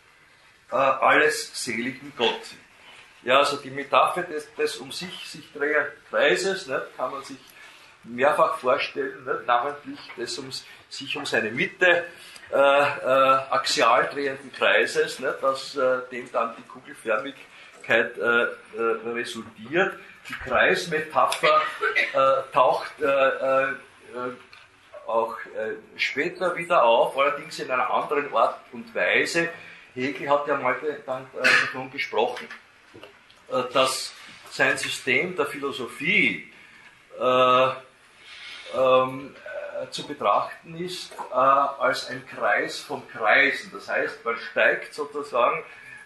[0.70, 2.54] äh, alles seligen Gott.
[3.28, 7.36] Ja, also die Metapher des, des um sich sich drehenden Kreises ne, kann man sich
[8.04, 10.50] mehrfach vorstellen, ne, namentlich des um,
[10.88, 12.06] sich um seine Mitte
[12.50, 18.48] äh, äh, axial drehenden Kreises, ne, dass äh, dem dann die Kugelförmigkeit äh, äh,
[19.12, 19.92] resultiert.
[20.26, 21.60] Die Kreismetapher
[22.14, 22.92] äh, taucht
[25.06, 25.36] auch
[25.96, 29.50] später wieder auf, allerdings in einer anderen Art und Weise.
[29.94, 32.48] Hegel hat ja mal dann davon gesprochen,
[33.72, 34.12] dass
[34.50, 36.50] sein System der Philosophie
[37.18, 37.68] äh,
[38.74, 39.34] ähm,
[39.80, 43.70] äh, zu betrachten ist äh, als ein Kreis von Kreisen.
[43.72, 45.62] Das heißt, man steigt sozusagen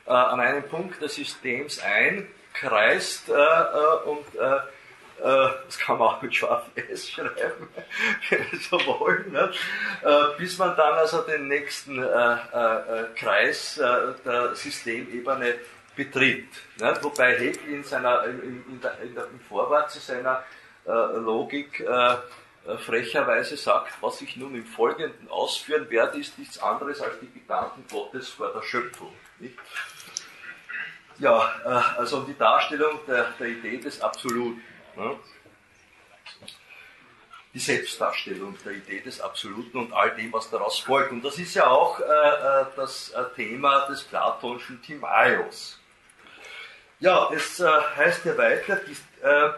[0.06, 3.32] äh, an einem Punkt des Systems ein, kreist äh,
[4.04, 4.26] und
[5.22, 7.68] das kann man auch mit scharf S schreiben,
[8.30, 9.52] wenn wir so wollen, ne?
[10.36, 12.02] bis man dann also den nächsten
[13.14, 15.60] Kreis der Systemebene
[15.96, 16.48] betritt.
[16.78, 16.96] Ne?
[17.02, 20.42] Wobei Hegel in seiner, in, in der, in der, im Vorwort zu seiner
[20.86, 22.16] äh, Logik äh,
[22.66, 27.30] äh, frecherweise sagt, was ich nun im Folgenden ausführen werde, ist nichts anderes als die
[27.30, 29.12] Gedanken Gottes vor der Schöpfung.
[29.40, 29.58] Nicht?
[31.18, 34.62] Ja, äh, also die Darstellung der, der Idee des Absoluten.
[34.96, 35.16] Ne?
[37.54, 41.12] Die Selbstdarstellung der Idee des Absoluten und all dem, was daraus folgt.
[41.12, 45.81] Und das ist ja auch äh, äh das äh, Thema des platonischen Timaios.
[47.02, 48.96] Ja, es äh, heißt ja weiter, die,
[49.26, 49.50] äh,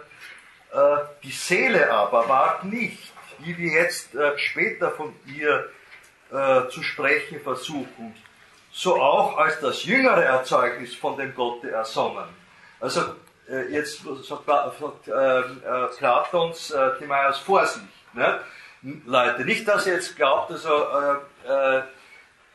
[0.75, 5.71] Äh, die Seele aber ward nicht, wie wir jetzt äh, später von ihr
[6.33, 8.13] äh, zu sprechen versuchen,
[8.73, 12.29] so auch als das jüngere Erzeugnis von dem Gotte ersonnen.
[12.81, 13.03] Also
[13.71, 15.05] jetzt sagt, sagt
[15.99, 17.87] Platons Timaeus Vorsicht.
[18.15, 18.41] Ne?
[19.07, 20.89] Leute, nicht, dass ihr jetzt glaubt, also,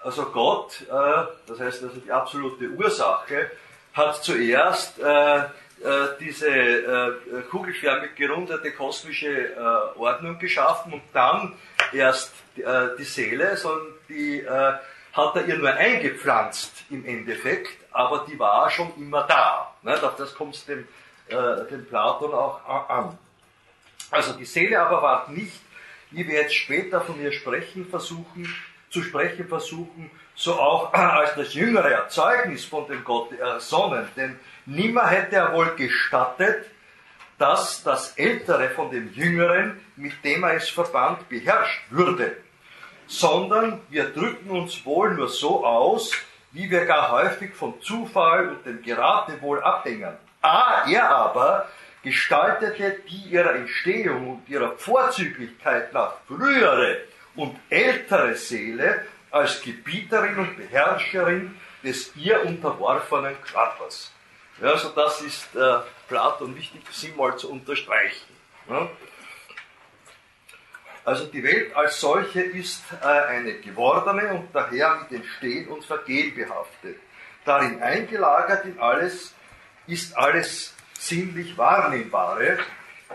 [0.04, 3.50] also Gott, das heißt also die absolute Ursache,
[4.00, 11.54] hat zuerst äh, diese äh, kugelförmig gerundete kosmische äh, Ordnung geschaffen und dann
[11.94, 18.70] erst die Seele, sondern die hat er ihr nur eingepflanzt im Endeffekt, aber die war
[18.70, 19.74] schon immer da.
[19.82, 19.94] Ne?
[20.04, 20.86] Auf das kommt es dem,
[21.30, 23.18] dem Platon auch an.
[24.12, 25.62] Also die Seele aber war nicht,
[26.12, 28.54] wie wir jetzt später von ihr sprechen versuchen,
[28.90, 34.08] zu sprechen versuchen, so auch als das jüngere Erzeugnis von dem Gott ersonnen.
[34.16, 36.66] Denn Nimmer hätte er wohl gestattet,
[37.38, 42.38] dass das Ältere von dem Jüngeren, mit dem er es verband, beherrscht würde,
[43.08, 46.14] sondern wir drücken uns wohl nur so aus,
[46.52, 50.14] wie wir gar häufig vom Zufall und dem Geratewohl abhängen.
[50.42, 51.68] Ah, er aber
[52.02, 57.00] gestaltete die ihrer Entstehung und ihrer Vorzüglichkeit nach frühere
[57.36, 64.12] und ältere Seele als Gebieterin und Beherrscherin des ihr unterworfenen Körpers.
[64.62, 68.28] Ja, also das ist äh, Platon wichtig, sie mal zu unterstreichen.
[68.70, 68.90] Ja.
[71.06, 76.36] Also die Welt als solche ist äh, eine gewordene und daher mit Entstehen und Vergehen
[76.36, 76.98] behaftet.
[77.46, 79.34] Darin eingelagert in alles
[79.88, 82.60] ist alles sinnlich Wahrnehmbare.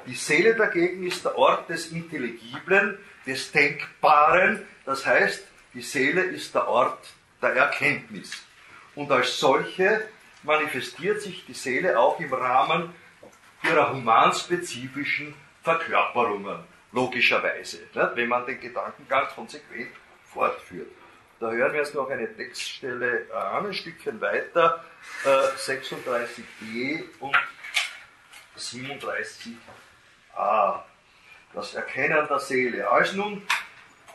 [0.06, 5.44] Die Seele dagegen ist der Ort des Intelligiblen, des Denkbaren, das heißt,
[5.74, 7.12] die Seele ist der Ort
[7.42, 8.32] der Erkenntnis.
[8.94, 10.08] Und als solche
[10.42, 12.94] manifestiert sich die Seele auch im Rahmen
[13.62, 16.60] ihrer humanspezifischen Verkörperungen,
[16.92, 18.16] logischerweise, nicht?
[18.16, 19.90] wenn man den Gedanken ganz konsequent
[20.32, 20.90] fortführt.
[21.40, 24.84] Da hören wir jetzt noch eine Textstelle an, ein Stückchen weiter,
[25.24, 27.36] äh, 36b und
[28.56, 30.84] 37a.
[31.52, 32.88] Das Erkennen der Seele.
[32.88, 33.42] Als nun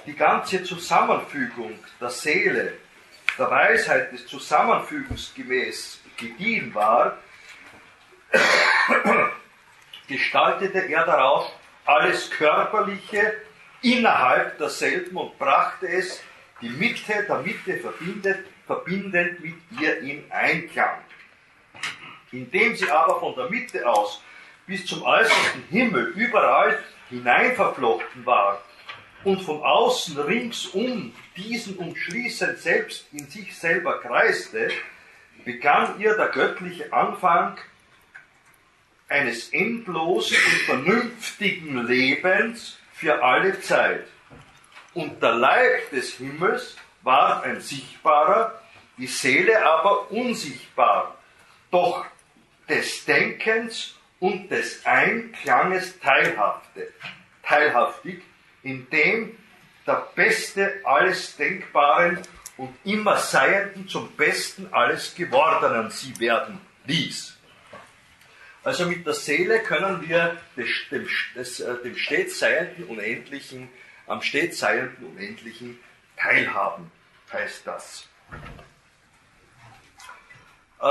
[0.06, 2.74] die ganze Zusammenfügung der Seele,
[3.38, 7.18] der Weisheit des Zusammenfügens gemäß gediehen war,
[10.08, 11.52] gestaltete er darauf
[11.86, 13.34] alles Körperliche
[13.82, 16.22] innerhalb derselben und brachte es,
[16.62, 21.00] die Mitte der Mitte verbindet, verbindend mit ihr in Einklang.
[22.32, 24.22] Indem sie aber von der Mitte aus
[24.68, 26.78] bis zum äußersten Himmel überall
[27.10, 28.62] hineinverflochten war
[29.24, 34.70] und von außen ringsum diesen umschließend selbst in sich selber kreiste,
[35.45, 37.57] begann ihr der göttliche Anfang
[39.07, 44.05] eines endlosen und vernünftigen Lebens für alle Zeit.
[44.93, 48.61] Und der Leib des Himmels war ein sichtbarer,
[48.97, 51.17] die Seele aber unsichtbar,
[51.72, 52.05] doch
[52.67, 56.91] des Denkens und des Einklanges teilhafte,
[57.43, 58.22] teilhaftig,
[58.64, 59.38] indem
[59.86, 62.20] der Beste alles Denkbaren
[62.57, 67.38] und immer Seienden zum Besten alles Gewordenen sie werden ließ.
[68.64, 70.38] Also mit der Seele können wir
[70.91, 73.70] dem, äh, dem stets Seienden Unendlichen,
[74.05, 75.80] am stets Seienden Unendlichen
[76.18, 76.91] teilhaben,
[77.32, 78.07] heißt das.
[80.82, 80.86] Äh,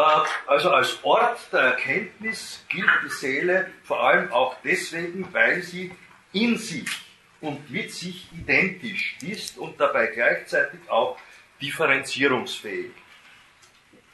[0.47, 5.95] also als Ort der Erkenntnis gilt die Seele vor allem auch deswegen, weil sie
[6.33, 7.08] in sich
[7.41, 11.19] und mit sich identisch ist und dabei gleichzeitig auch
[11.61, 12.93] differenzierungsfähig.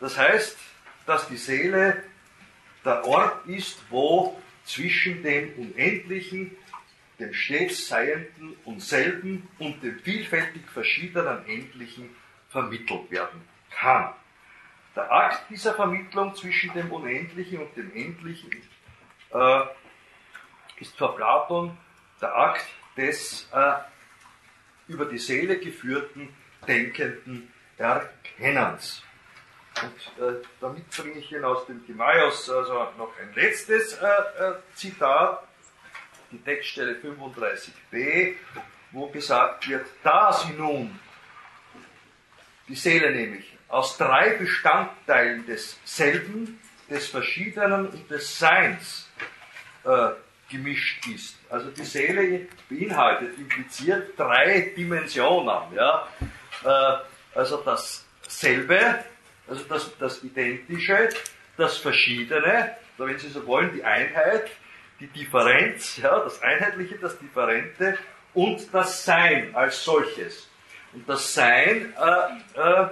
[0.01, 0.59] Das heißt,
[1.07, 2.03] dass die Seele
[2.85, 6.57] der Ort ist, wo zwischen dem Unendlichen,
[7.19, 12.11] dem stets Seienden und Selben und dem vielfältig verschiedenen Endlichen
[12.49, 14.13] vermittelt werden kann.
[14.97, 18.51] Der Akt dieser Vermittlung zwischen dem Unendlichen und dem Endlichen
[19.33, 19.61] äh,
[20.81, 21.77] ist für Platon
[22.21, 22.67] der Akt
[22.97, 23.75] des äh,
[24.89, 26.35] über die Seele geführten
[26.67, 29.03] denkenden Erkennens.
[29.83, 34.55] Und äh, damit bringe ich Ihnen aus dem Timaeus also noch ein letztes äh, äh,
[34.75, 35.43] Zitat,
[36.31, 38.35] die Textstelle 35b,
[38.93, 40.99] wo gesagt wird, da sie nun,
[42.69, 49.09] die Seele nämlich, aus drei Bestandteilen desselben, des Verschiedenen und des Seins
[49.85, 50.11] äh,
[50.49, 51.37] gemischt ist.
[51.49, 55.75] Also die Seele beinhaltet, impliziert drei Dimensionen.
[55.75, 56.09] Ja?
[56.65, 59.05] Äh, also dasselbe,
[59.49, 61.09] also das, das Identische,
[61.57, 64.51] das Verschiedene, oder wenn Sie so wollen, die Einheit,
[65.01, 67.99] die Differenz, ja, das Einheitliche, das Differente
[68.33, 70.49] und das Sein als solches.
[70.93, 72.89] Und das Sein äh, äh,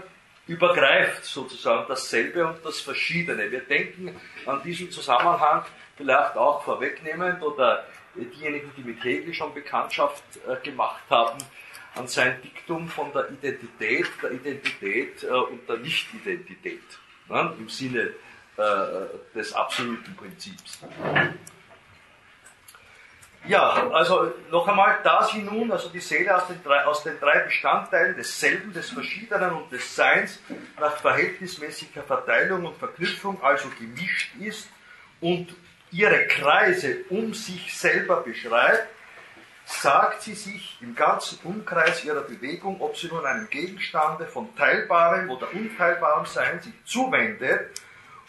[0.48, 3.50] übergreift sozusagen dasselbe und das Verschiedene.
[3.50, 5.64] Wir denken an diesen Zusammenhang
[6.02, 7.84] vielleicht auch vorwegnehmend oder
[8.14, 11.38] diejenigen, die mit Hegel schon Bekanntschaft äh, gemacht haben,
[11.94, 16.82] an sein Diktum von der Identität, der Identität äh, und der Nicht-Identität
[17.28, 18.10] ne, im Sinne
[18.56, 20.80] äh, des absoluten Prinzips.
[23.44, 27.18] Ja, also noch einmal, da sie nun, also die Seele aus den, drei, aus den
[27.18, 30.40] drei Bestandteilen desselben, des Verschiedenen und des Seins
[30.78, 34.68] nach verhältnismäßiger Verteilung und Verknüpfung also gemischt ist
[35.20, 35.56] und
[35.92, 38.88] ihre Kreise um sich selber beschreibt,
[39.64, 45.30] sagt sie sich im ganzen Umkreis ihrer Bewegung, ob sie nun einem Gegenstande von teilbarem
[45.30, 47.70] oder unteilbarem Sein sich zuwendet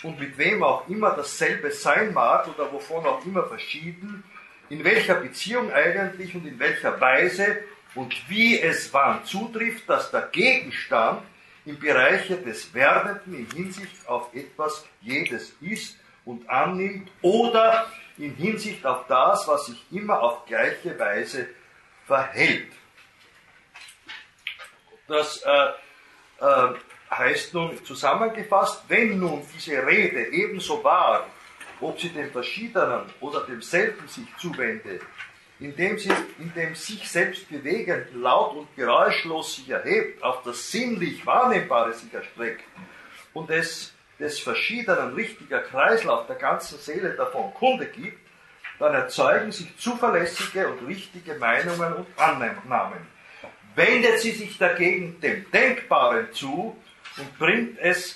[0.03, 4.23] und mit wem auch immer dasselbe sein mag oder wovon auch immer verschieden,
[4.69, 7.57] in welcher Beziehung eigentlich und in welcher Weise
[7.95, 11.23] und wie es wann zutrifft, dass der Gegenstand
[11.65, 18.85] im Bereiche des Werdenden in Hinsicht auf etwas jedes ist und annimmt oder in Hinsicht
[18.85, 21.47] auf das, was sich immer auf gleiche Weise
[22.05, 22.71] verhält.
[25.07, 25.69] Das äh,
[26.39, 26.73] äh,
[27.11, 31.27] heißt nun zusammengefasst, wenn nun diese Rede ebenso wahr
[31.83, 35.01] ob sie dem Verschiedenen oder demselben sich zuwendet,
[35.59, 41.25] indem sie in dem sich selbst bewegend, laut und geräuschlos sich erhebt, auf das sinnlich
[41.25, 42.63] Wahrnehmbare sich erstreckt
[43.33, 43.92] und es
[44.23, 48.17] des Verschiedenen richtiger Kreislauf der ganzen Seele davon Kunde gibt,
[48.79, 53.05] dann erzeugen sich zuverlässige und richtige Meinungen und Annahmen.
[53.75, 56.81] Wendet sie sich dagegen dem Denkbaren zu
[57.17, 58.15] und bringt es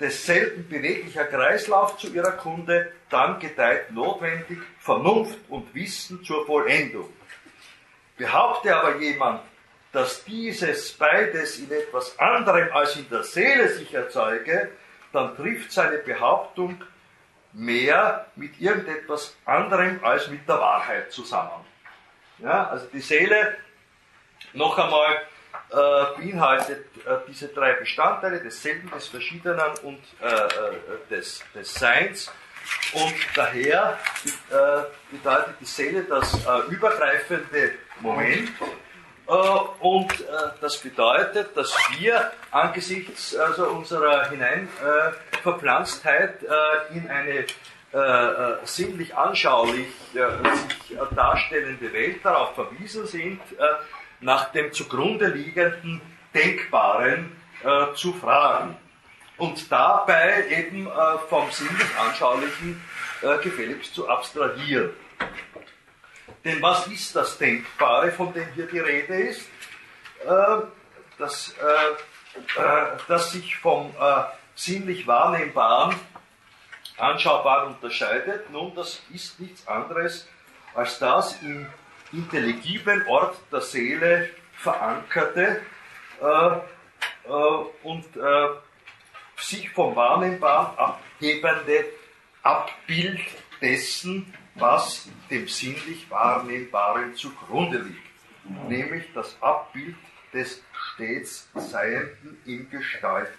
[0.00, 7.12] desselben beweglicher Kreislauf zu ihrer Kunde, dann gedeiht notwendig Vernunft und Wissen zur Vollendung.
[8.16, 9.42] Behaupte aber jemand,
[9.92, 14.70] dass dieses beides in etwas anderem als in der Seele sich erzeuge,
[15.12, 16.82] dann trifft seine Behauptung
[17.52, 21.64] mehr mit irgendetwas anderem als mit der Wahrheit zusammen.
[22.38, 23.56] Ja, also die Seele,
[24.54, 25.22] noch einmal,
[25.70, 30.48] äh, beinhaltet äh, diese drei Bestandteile desselben, des Verschiedenen und äh, äh
[31.10, 32.32] des, des Seins.
[32.92, 33.98] Und daher
[34.50, 38.50] äh, bedeutet die Seele das äh, übergreifende Moment.
[39.26, 40.12] Und
[40.60, 46.42] das bedeutet, dass wir angesichts also unserer Hineinverpflanztheit
[46.92, 47.46] in eine
[48.64, 53.40] sinnlich anschaulich sich darstellende Welt darauf verwiesen sind,
[54.20, 56.00] nach dem zugrunde liegenden
[56.34, 58.76] Denkbaren äh, zu fragen
[59.36, 60.90] und dabei eben äh,
[61.28, 62.82] vom sinnlich Anschaulichen
[63.22, 64.90] äh, gefälligst zu abstrahieren.
[66.44, 69.48] Denn was ist das Denkbare, von dem hier die Rede ist?
[70.24, 70.62] Äh,
[71.18, 73.94] das, äh, äh, das sich vom
[74.54, 75.94] sinnlich Wahrnehmbaren,
[76.98, 78.50] Anschaubaren unterscheidet.
[78.50, 80.28] Nun, das ist nichts anderes
[80.74, 81.66] als das im
[82.12, 85.62] intelligiblen Ort der Seele verankerte
[87.82, 88.04] und
[89.36, 91.86] sich vom Wahrnehmbaren abhebende
[92.42, 93.20] Abbild
[93.60, 99.96] dessen, was dem sinnlich Wahrnehmbaren zugrunde liegt, nämlich das Abbild
[100.32, 103.32] des stets Seienden in Gestalt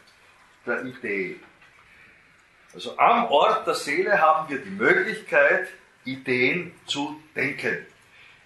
[0.65, 1.39] der Idee.
[2.73, 5.67] Also am Ort der Seele haben wir die Möglichkeit,
[6.05, 7.85] Ideen zu denken.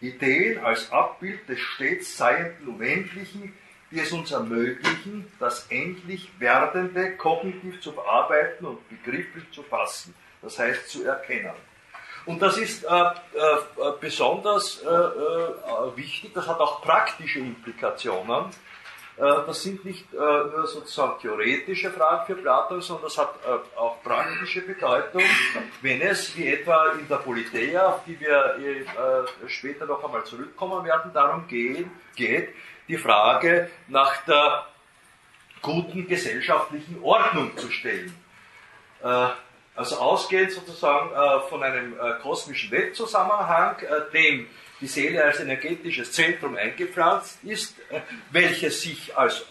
[0.02, 3.54] Ideen als Abbild des stets Seienden Unendlichen,
[3.90, 10.60] die es uns ermöglichen, das endlich Werdende kognitiv zu bearbeiten und begrifflich zu fassen, das
[10.60, 11.54] heißt zu erkennen.
[12.28, 13.14] Und das ist äh, äh,
[14.02, 18.48] besonders äh, äh wichtig, das hat auch praktische Implikationen,
[19.16, 23.34] äh, das sind nicht äh, nur sozusagen theoretische Fragen für Platon, sondern das hat
[23.78, 25.24] auch praktische Bedeutung,
[25.82, 28.86] wenn es, wie etwa in der Politeia, auf die wir
[29.48, 32.50] später noch einmal zurückkommen werden, darum geht,
[32.90, 34.66] die Frage nach der
[35.62, 38.14] guten gesellschaftlichen Ordnung zu stellen.
[39.78, 41.12] Also ausgehend sozusagen
[41.50, 43.78] von einem kosmischen Weltzusammenhang,
[44.12, 44.48] dem
[44.82, 48.02] die Seele als energetisches Zentrum eingepflanzt ist, äh,
[48.32, 49.46] welches sich als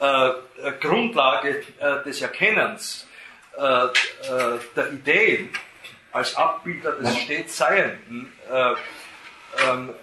[0.00, 0.32] äh, äh,
[0.80, 3.06] Grundlage äh, des Erkennens
[3.56, 3.88] äh, äh,
[4.74, 5.50] der Ideen,
[6.10, 9.94] als Abbilder des stets Seienden ähm,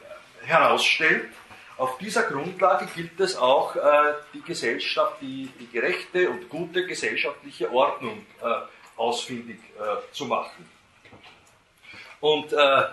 [0.43, 1.29] herausstellt.
[1.77, 3.75] Auf dieser Grundlage gilt es auch,
[4.33, 8.25] die Gesellschaft, die, die gerechte und gute gesellschaftliche Ordnung
[8.99, 9.59] ausfindig
[10.11, 10.69] zu machen.
[12.19, 12.83] Und äh,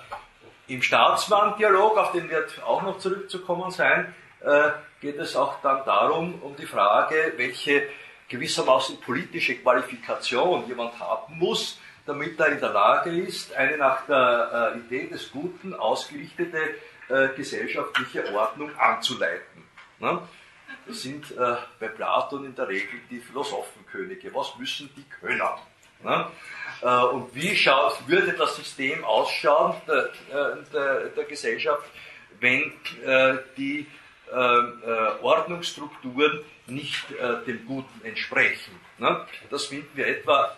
[0.68, 6.40] im Staatsmann-Dialog, auf den wird auch noch zurückzukommen sein, äh, geht es auch dann darum,
[6.42, 7.88] um die Frage, welche
[8.28, 14.72] gewissermaßen politische Qualifikation jemand haben muss, damit er in der Lage ist, eine nach der
[14.74, 16.58] äh, Idee des Guten ausgerichtete
[17.08, 19.64] äh, gesellschaftliche Ordnung anzuleiten.
[19.98, 20.20] Ne?
[20.86, 24.32] Das sind äh, bei Platon in der Regel die Philosophenkönige.
[24.34, 25.40] Was müssen die können?
[26.02, 26.26] Ne?
[26.82, 31.84] Äh, und wie schaut, würde das System ausschauen der, äh, der, der Gesellschaft,
[32.40, 32.72] wenn
[33.04, 33.86] äh, die
[35.22, 37.04] Ordnungsstrukturen nicht
[37.46, 38.74] dem Guten entsprechen?
[38.98, 39.24] Ne?
[39.50, 40.52] Das finden wir etwa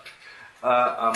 [0.62, 1.12] am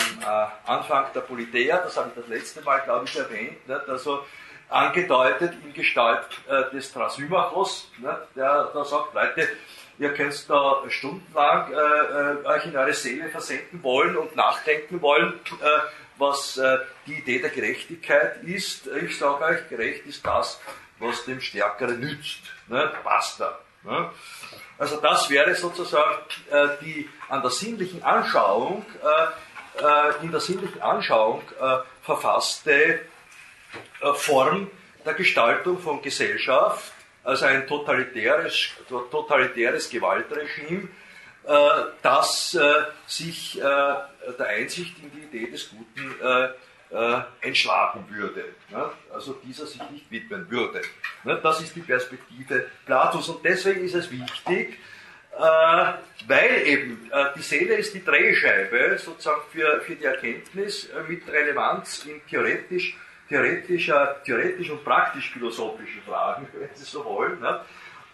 [0.67, 3.57] Anfang der Politeia, das habe ich das letzte Mal, glaube ich, erwähnt,
[3.87, 4.23] also
[4.69, 6.27] angedeutet in Gestalt
[6.71, 7.91] des Thrasymachos,
[8.35, 9.49] der da sagt, Leute,
[9.99, 15.33] ihr könnt da stundenlang äh, äh, euch in eure Seele versenken wollen und nachdenken wollen,
[15.61, 15.79] äh,
[16.17, 18.87] was äh, die Idee der Gerechtigkeit ist.
[18.87, 20.59] Ich sage euch, gerecht ist das,
[20.99, 22.41] was dem Stärkeren nützt.
[22.67, 22.91] Ne?
[23.03, 23.59] Basta.
[23.83, 24.09] Ne?
[24.77, 26.17] Also das wäre sozusagen
[26.49, 31.41] äh, die an der sinnlichen Anschauung, äh, in der sinnlichen Anschauung
[32.03, 32.99] verfasste
[34.13, 34.69] Form
[35.03, 36.92] der Gestaltung von Gesellschaft,
[37.23, 40.89] also ein totalitäres, totalitäres Gewaltregime,
[41.45, 41.69] äh,
[42.01, 46.15] das äh, sich äh, der Einsicht in die Idee des Guten
[47.41, 48.45] entschlagen würde,
[49.11, 50.79] also dieser sich nicht widmen würde.
[51.41, 54.77] Das ist die Perspektive Platos und deswegen ist es wichtig,
[56.27, 62.21] weil eben die Seele ist die Drehscheibe sozusagen für, für die Erkenntnis mit Relevanz in
[62.29, 62.95] theoretisch
[63.29, 67.39] theoretischer, theoretisch und praktisch-philosophischen Fragen, wenn Sie so wollen.
[67.39, 67.61] Ne?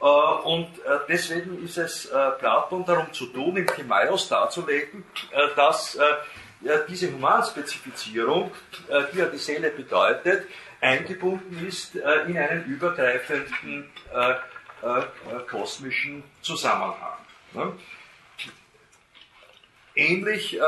[0.02, 5.04] Äh, und äh, deswegen ist es äh, Platon darum zu tun, im Timaeus darzulegen,
[5.56, 5.98] dass
[6.90, 8.52] diese Humanspezifizierung,
[9.14, 10.46] die ja die Seele bedeutet,
[10.82, 13.90] eingebunden ist in einen übergreifenden
[15.50, 17.18] kosmischen Zusammenhang.
[17.54, 17.74] Ne?
[19.96, 20.60] Ähnlich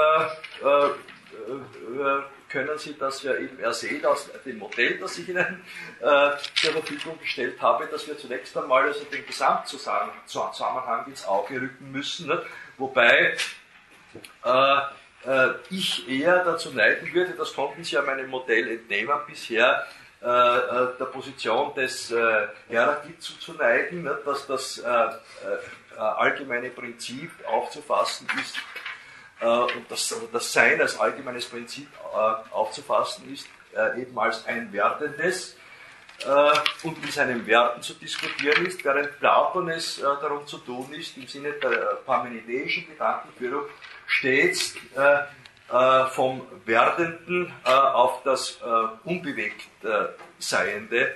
[2.52, 5.64] können Sie das ja eben ersehen aus dem Modell, das ich Ihnen
[6.00, 11.92] äh, zur Verfügung gestellt habe, dass wir zunächst einmal also den Gesamtzusammenhang ins Auge rücken
[11.92, 12.44] müssen, ne?
[12.78, 13.36] wobei
[14.44, 14.78] äh,
[15.26, 19.88] äh, ich eher dazu neigen würde, das konnten Sie ja meinem Modell entnehmen bisher,
[20.22, 24.20] äh, äh, der Position des äh, Heraklit zuzuneigen, ne?
[24.24, 25.10] dass das äh,
[25.98, 28.58] allgemeine Prinzip aufzufassen ist,
[29.42, 35.58] und das, das Sein als allgemeines Prinzip äh, aufzufassen ist, äh, eben als ein werdendes
[36.84, 41.26] und mit seinen Werten zu diskutieren ist, während Platon es darum zu tun ist, im
[41.26, 43.64] Sinne der parmenideischen Gedankenführung
[44.06, 44.76] stets
[46.12, 48.60] vom Werdenden auf das
[49.04, 49.66] unbewegt
[50.38, 51.16] Seiende,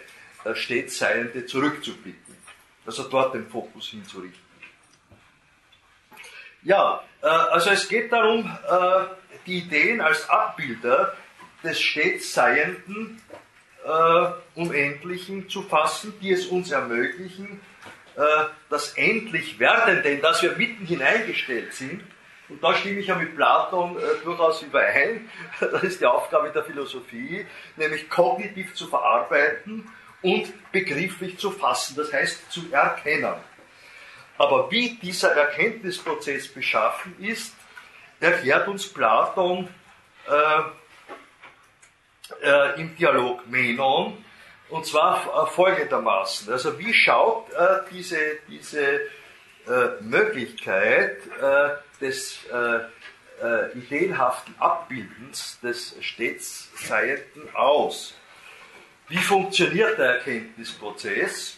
[0.55, 2.36] stets Seiende zurückzublicken.
[2.88, 4.45] Also dort den Fokus hinzurichten.
[6.66, 9.05] Ja, äh, also es geht darum, äh,
[9.45, 11.13] die Ideen als Abbilder
[11.63, 13.22] des stets Seienden,
[13.86, 17.61] äh, Unendlichen zu fassen, die es uns ermöglichen,
[18.70, 22.01] das endlich Werdende, in das wir mitten hineingestellt sind,
[22.47, 25.30] und da stimme ich ja mit Platon durchaus überein.
[25.59, 27.45] Das ist die Aufgabe der Philosophie,
[27.76, 29.91] nämlich kognitiv zu verarbeiten
[30.22, 33.36] und begrifflich zu fassen, das heißt zu erkennen.
[34.38, 37.54] Aber wie dieser Erkenntnisprozess beschaffen ist,
[38.20, 39.68] erklärt uns Platon
[40.28, 40.62] äh,
[42.42, 44.24] äh, im Dialog Menon,
[44.70, 46.52] und zwar äh, folgendermaßen.
[46.52, 48.18] Also wie schaut äh, diese,
[48.48, 48.96] diese
[49.68, 51.70] äh, Möglichkeit äh,
[52.02, 52.40] des
[53.76, 58.16] ideenhaften Abbildens des stets Seienden aus?
[59.10, 61.58] Wie funktioniert der Erkenntnisprozess?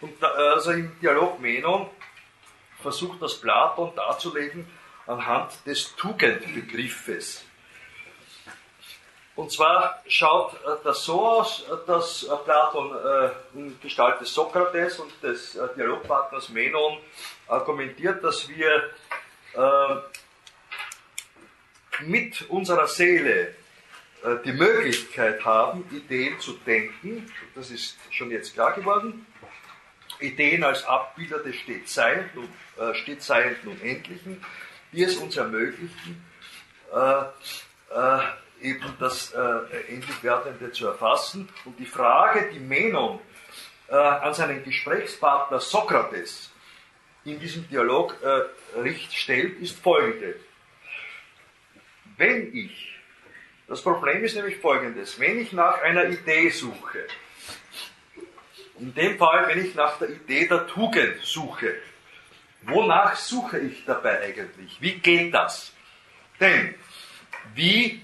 [0.00, 1.88] Und da, also im Dialog Menon
[2.82, 4.66] versucht das Platon darzulegen
[5.06, 7.44] anhand des Tugendbegriffes.
[9.40, 14.98] Und zwar schaut äh, das so aus, dass äh, Platon äh, in Gestalt des Sokrates
[14.98, 16.98] und des Dialogpartners Menon
[17.48, 18.90] argumentiert, dass wir
[22.02, 23.54] mit unserer Seele
[24.44, 27.32] die Möglichkeit haben, Ideen zu denken.
[27.56, 29.26] Das ist schon jetzt klar geworden.
[30.20, 34.44] Ideen als Abbilder des Stetseienden und, äh, Unendlichen,
[34.92, 36.24] die es uns ermöglichen,
[36.92, 37.22] äh,
[37.94, 38.20] äh,
[38.62, 39.38] eben das äh,
[39.88, 41.48] endlich Werdende zu erfassen.
[41.64, 43.20] Und die Frage, die Menon
[43.88, 46.50] äh, an seinen Gesprächspartner Sokrates
[47.24, 50.36] in diesem Dialog äh, richt, stellt, ist folgende.
[52.16, 52.90] Wenn ich
[53.70, 55.20] Das Problem ist nämlich folgendes.
[55.20, 57.06] Wenn ich nach einer Idee suche,
[58.80, 61.76] in dem Fall, wenn ich nach der Idee der Tugend suche,
[62.62, 64.80] wonach suche ich dabei eigentlich?
[64.80, 65.72] Wie geht das?
[66.40, 66.74] Denn,
[67.54, 68.02] wie,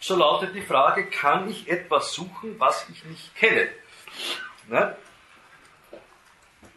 [0.00, 3.68] so lautet die Frage, kann ich etwas suchen, was ich nicht kenne?
[4.68, 4.96] Ne?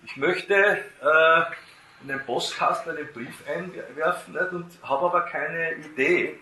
[0.05, 1.41] Ich möchte äh,
[2.01, 6.39] in den Postkasten einen Brief einwerfen nicht, und habe aber keine Idee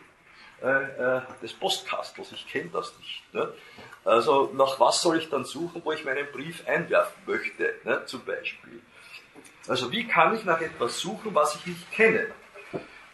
[0.61, 2.31] äh, äh, des Postkastels.
[2.33, 3.33] Ich kenne das nicht.
[3.33, 3.47] Nicht?
[4.06, 8.08] Also nach was soll ich dann suchen, wo ich meinen Brief einwerfen möchte, nicht?
[8.08, 8.82] zum Beispiel.
[9.68, 12.28] Also wie kann ich nach etwas suchen, was ich nicht kenne?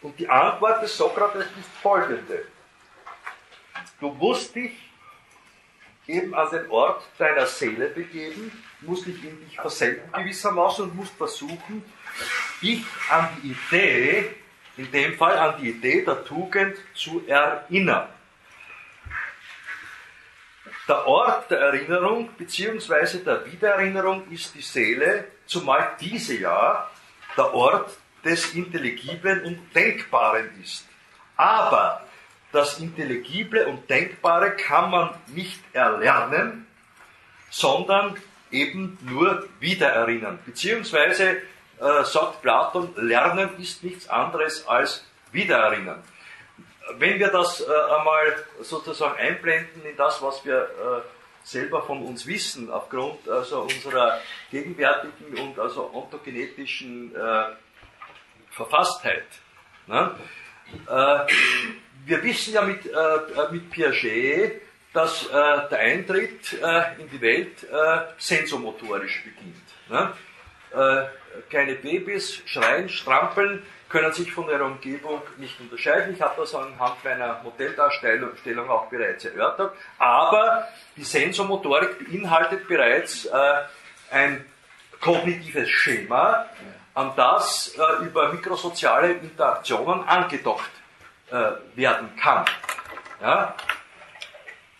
[0.02, 2.46] Und die Antwort des Sokrates ist folgende.
[4.00, 4.72] Du musst dich
[6.06, 11.14] eben an den Ort deiner Seele begeben, musst dich in dich versenken gewissermaßen und musst
[11.14, 11.84] versuchen,
[12.62, 14.34] dich an die Idee,
[14.76, 18.08] in dem Fall an die Idee der Tugend zu erinnern.
[20.90, 23.18] Der Ort der Erinnerung bzw.
[23.18, 26.90] der Wiedererinnerung ist die Seele, zumal diese ja
[27.36, 30.88] der Ort des Intelligiblen und Denkbaren ist.
[31.36, 32.02] Aber
[32.50, 36.66] das Intelligible und Denkbare kann man nicht erlernen,
[37.50, 38.16] sondern
[38.50, 40.40] eben nur wiedererinnern.
[40.44, 41.36] Beziehungsweise
[41.78, 46.02] äh, sagt Platon, Lernen ist nichts anderes als Wiedererinnern.
[46.98, 51.00] Wenn wir das äh, einmal sozusagen einblenden in das, was wir äh,
[51.42, 54.20] selber von uns wissen, aufgrund also unserer
[54.50, 57.44] gegenwärtigen und also ontogenetischen äh,
[58.50, 59.26] Verfasstheit.
[59.86, 60.14] Ne?
[62.04, 62.84] Wir wissen ja mit,
[63.50, 64.60] mit Piaget,
[64.92, 66.52] dass der Eintritt
[66.98, 67.66] in die Welt
[68.18, 69.66] sensomotorisch beginnt.
[69.88, 70.12] Ne?
[71.48, 76.14] Kleine Babys schreien, strampeln, können sich von ihrer Umgebung nicht unterscheiden.
[76.14, 79.74] Ich habe das anhand meiner Modelldarstellung auch bereits erörtert.
[79.98, 83.54] Aber die Sensomotorik beinhaltet bereits äh,
[84.12, 84.44] ein
[85.00, 86.46] kognitives Schema,
[86.94, 90.70] an das äh, über mikrosoziale Interaktionen angedockt
[91.30, 92.44] äh, werden kann.
[93.20, 93.54] Ja?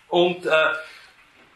[0.08, 0.50] Und äh,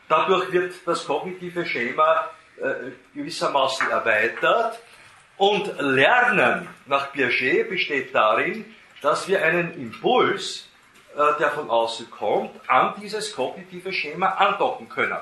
[0.08, 2.30] dadurch wird das kognitive Schema
[2.60, 4.80] äh, gewissermaßen erweitert.
[5.44, 8.64] Und Lernen nach Piaget besteht darin,
[9.02, 10.70] dass wir einen Impuls,
[11.14, 15.18] äh, der von außen kommt, an dieses kognitive Schema andocken können.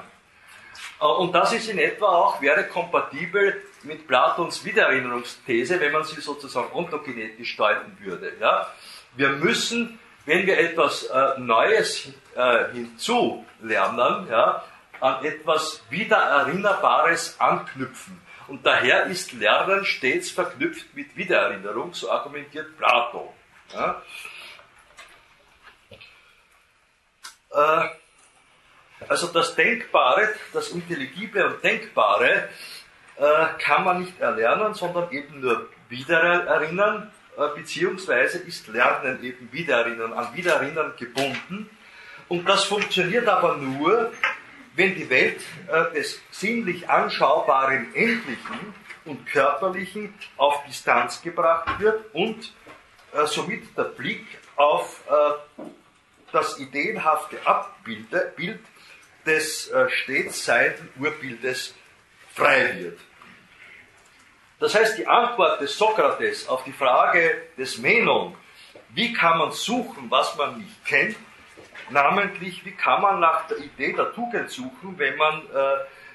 [1.00, 6.20] Äh, und das ist in etwa auch, wäre kompatibel mit Platons Wiedererinnerungsthese, wenn man sie
[6.20, 8.32] sozusagen ontogenetisch deuten würde.
[8.38, 8.68] Ja?
[9.16, 14.62] Wir müssen, wenn wir etwas äh, Neues äh, hinzulernen, ja,
[15.00, 18.21] an etwas Wiedererinnerbares anknüpfen.
[18.48, 23.32] Und daher ist Lernen stets verknüpft mit Wiedererinnerung, so argumentiert Plato.
[23.72, 24.02] Ja.
[27.52, 27.88] Äh,
[29.08, 32.48] also das Denkbare, das Intelligible und Denkbare
[33.16, 40.12] äh, kann man nicht erlernen, sondern eben nur wiedererinnern äh, beziehungsweise ist Lernen eben Wiedererinnern,
[40.12, 41.70] an Wiedererinnern gebunden.
[42.28, 44.12] Und das funktioniert aber nur,
[44.74, 52.52] wenn die Welt äh, des sinnlich Anschaubaren Endlichen und Körperlichen auf Distanz gebracht wird und
[53.12, 55.02] äh, somit der Blick auf
[56.30, 58.06] das ideenhafte Abbild
[58.36, 58.60] Bild
[59.26, 61.74] des stets seienden Urbildes
[62.34, 62.98] frei wird.
[64.62, 68.36] Das heißt, die Antwort des Sokrates auf die Frage des Menon,
[68.90, 71.16] wie kann man suchen, was man nicht kennt,
[71.90, 75.42] namentlich, wie kann man nach der Idee der Tugend suchen, wenn man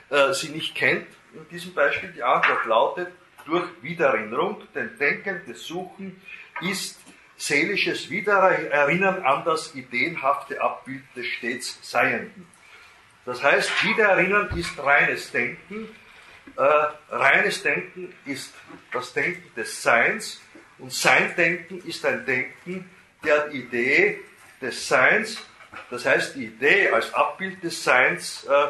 [0.10, 3.12] äh, äh, sie nicht kennt, in diesem Beispiel die Antwort lautet,
[3.46, 6.22] durch Wiedererinnerung, denn denkendes Suchen
[6.62, 7.00] ist
[7.38, 12.48] seelisches Wiedererinnern an das ideenhafte Abbild des stets Seienden.
[13.26, 15.88] Das heißt, Wiedererinnern ist reines Denken,
[16.56, 16.62] äh,
[17.10, 18.54] reines Denken ist
[18.92, 20.42] das Denken des Seins
[20.80, 22.90] und sein Denken ist ein Denken
[23.24, 24.20] der Idee
[24.62, 25.44] des Seins,
[25.90, 28.68] das heißt die Idee als Abbild des Seins äh,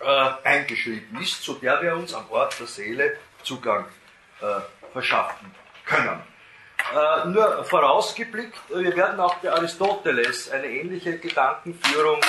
[0.00, 3.86] äh, eingeschrieben ist, zu der wir uns am Ort der Seele Zugang
[4.40, 4.60] äh,
[4.92, 5.54] verschaffen
[5.84, 6.22] können.
[6.94, 12.20] Äh, nur vorausgeblickt, wir werden auch bei Aristoteles eine ähnliche Gedankenführung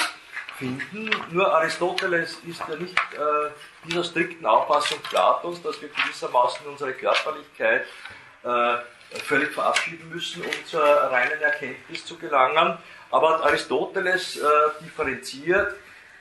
[0.58, 1.10] finden.
[1.32, 3.50] Nur Aristoteles ist ja nicht äh,
[3.88, 7.86] dieser strikten Auffassung Platons, dass wir gewissermaßen unsere Körperlichkeit
[8.44, 8.78] äh,
[9.24, 12.78] völlig verabschieden müssen, um zur reinen Erkenntnis zu gelangen.
[13.16, 14.44] Aber Aristoteles äh,
[14.84, 15.74] differenziert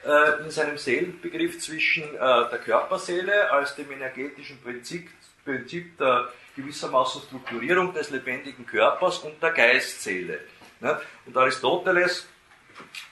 [0.07, 5.11] äh, in seinem Seelenbegriff zwischen äh, der Körperseele als dem energetischen Prinzip,
[5.45, 10.39] Prinzip der gewissermaßen Strukturierung des lebendigen Körpers und der Geistseele.
[10.79, 11.01] Ne?
[11.27, 12.29] Und Aristoteles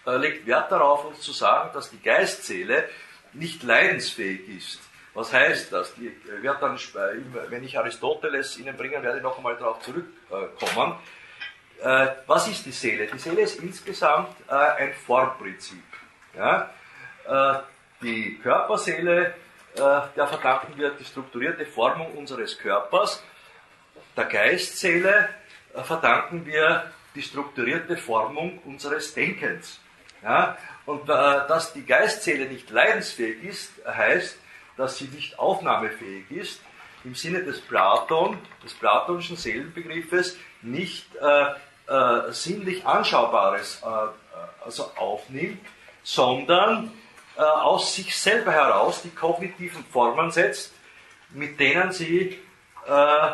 [0.07, 2.89] legt Wert darauf, uns zu sagen, dass die Geistseele
[3.33, 4.81] nicht leidensfähig ist.
[5.15, 5.93] Was heißt das?
[5.97, 6.79] Die wird dann,
[7.49, 10.97] wenn ich Aristoteles Ihnen bringen werde, noch einmal darauf zurückkommen.
[11.83, 13.09] Äh, was ist die Seele?
[13.09, 15.83] Die Seele ist insgesamt äh, ein Formprinzip.
[16.37, 16.71] Ja?
[17.27, 17.59] Äh,
[18.03, 19.35] die Körperseele,
[19.77, 23.23] der verdanken wir die strukturierte Formung unseres Körpers.
[24.17, 25.31] Der Geistseele
[25.85, 29.81] verdanken wir die strukturierte Formung unseres Denkens.
[30.23, 30.59] Ja?
[30.85, 34.37] Und dass die Geistseele nicht leidensfähig ist, heißt,
[34.77, 36.61] dass sie nicht aufnahmefähig ist,
[37.05, 41.47] im Sinne des Platon, des platonischen Seelenbegriffes, nicht äh,
[41.89, 45.61] äh, sinnlich Anschaubares äh, also aufnimmt,
[46.03, 46.91] sondern
[47.37, 50.73] äh, aus sich selber heraus die kognitiven Formen setzt,
[51.31, 52.39] mit denen sie
[52.87, 53.31] äh,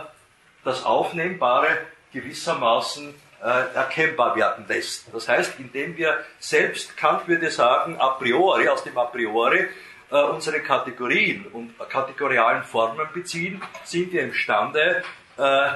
[0.65, 1.79] das Aufnehmbare
[2.13, 5.07] gewissermaßen äh, erkennbar werden lässt.
[5.13, 9.69] Das heißt, indem wir selbst, Kant würde sagen, a priori, aus dem a priori,
[10.11, 15.03] äh, unsere Kategorien und kategorialen Formen beziehen, sind wir imstande,
[15.39, 15.69] äh,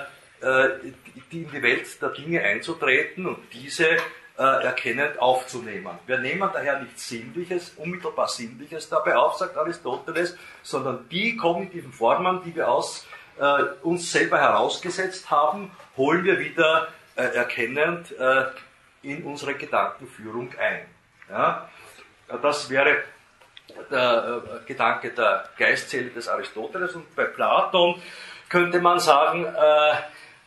[0.43, 3.99] äh, in die Welt der Dinge einzutreten und diese äh,
[4.39, 5.99] erkennend aufzunehmen.
[6.07, 12.43] Wir nehmen daher nichts Sinnliches, unmittelbar Sinnliches dabei auf, sagt Aristoteles, sondern die kognitiven Formen,
[12.45, 13.07] die wir aus
[13.39, 18.45] äh, uns selber herausgesetzt haben, holen wir wieder äh, erkennend äh,
[19.03, 20.87] in unsere Gedankenführung ein.
[21.29, 21.69] Ja?
[22.41, 23.03] Das wäre
[23.91, 28.01] der äh, Gedanke der Geistzelle des Aristoteles und bei Platon
[28.49, 29.95] könnte man sagen, äh,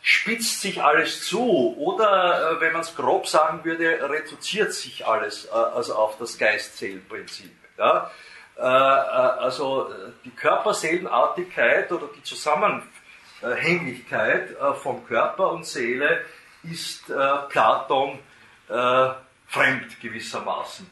[0.08, 5.46] spitzt sich alles zu oder, äh, wenn man es grob sagen würde, reduziert sich alles
[5.46, 7.50] äh, also auf das Geist-Seelen-Prinzip.
[7.76, 8.12] Ja?
[8.56, 9.90] Äh, also
[10.24, 14.50] die Körperseelenartigkeit oder die Zusammenhänglichkeit
[14.80, 16.24] von Körper und Seele
[16.62, 17.12] ist
[17.48, 18.20] Platon
[18.68, 20.88] fremd gewissermaßen.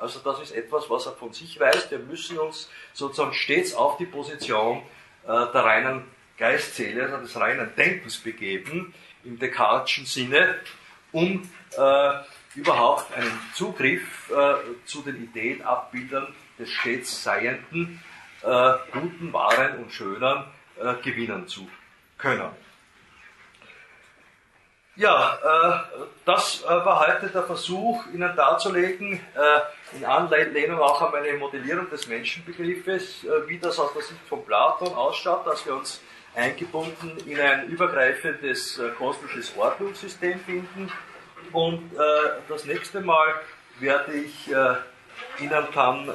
[0.00, 1.90] Also das ist etwas, was er von sich weiß.
[1.90, 4.82] Wir müssen uns sozusagen stets auf die Position
[5.26, 6.04] der reinen
[6.36, 10.56] Geistseele, also des reinen Denkens begeben, im Descartes'schen Sinne,
[11.12, 12.10] um äh,
[12.54, 18.02] überhaupt einen Zugriff äh, zu den Ideenabbildern des stets Seienden,
[18.42, 20.44] äh, Guten, Wahren und Schönen
[20.80, 21.68] äh, gewinnen zu
[22.18, 22.50] können.
[24.94, 29.20] Ja, äh, das äh, war heute der Versuch, Ihnen darzulegen,
[29.92, 34.94] in Anlehnung auch an meine Modellierung des Menschenbegriffes, wie das aus der Sicht von Platon
[34.94, 36.00] ausschaut, dass wir uns
[36.36, 40.92] eingebunden in ein übergreifendes äh, kosmisches Ordnungssystem finden.
[41.52, 41.98] Und äh,
[42.48, 43.34] das nächste Mal
[43.80, 44.48] werde ich
[45.38, 46.06] Ihnen dann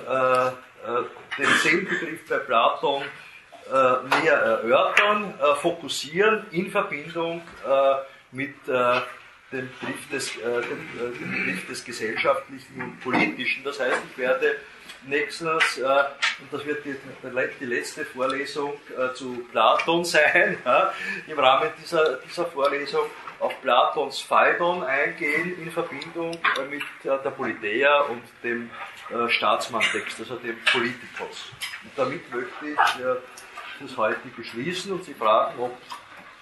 [1.38, 3.04] den Seelenbegriff bei Platon
[3.70, 7.44] näher erörtern, fokussieren in Verbindung
[8.32, 9.02] mit äh,
[9.52, 13.64] dem, Begriff des, äh, dem, äh, dem Begriff des Gesellschaftlichen und Politischen.
[13.64, 14.56] Das heißt, ich werde
[15.06, 16.96] nächstens, äh, und das wird die,
[17.60, 20.94] die letzte Vorlesung äh, zu Platon sein, ja,
[21.28, 23.06] im Rahmen dieser, dieser Vorlesung
[23.40, 28.70] auf Platons Phaidon eingehen in Verbindung äh, mit der Politeia und dem
[29.28, 31.52] Staatsmanntext, also dem Politikos.
[31.84, 33.06] Und damit möchte ich
[33.82, 35.76] das heutige schließen und Sie fragen, ob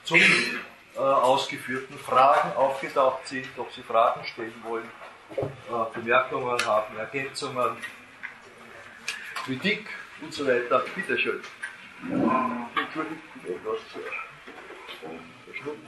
[0.04, 0.20] zum
[1.00, 4.90] äh, ausgeführten Fragen aufgetaucht sind, ob Sie Fragen stellen wollen,
[5.38, 7.78] äh, Bemerkungen haben, Ergänzungen,
[9.46, 9.86] Kritik
[10.22, 10.84] und so weiter.
[10.96, 11.42] Bitte schön.
[15.46, 15.80] Verschluckt.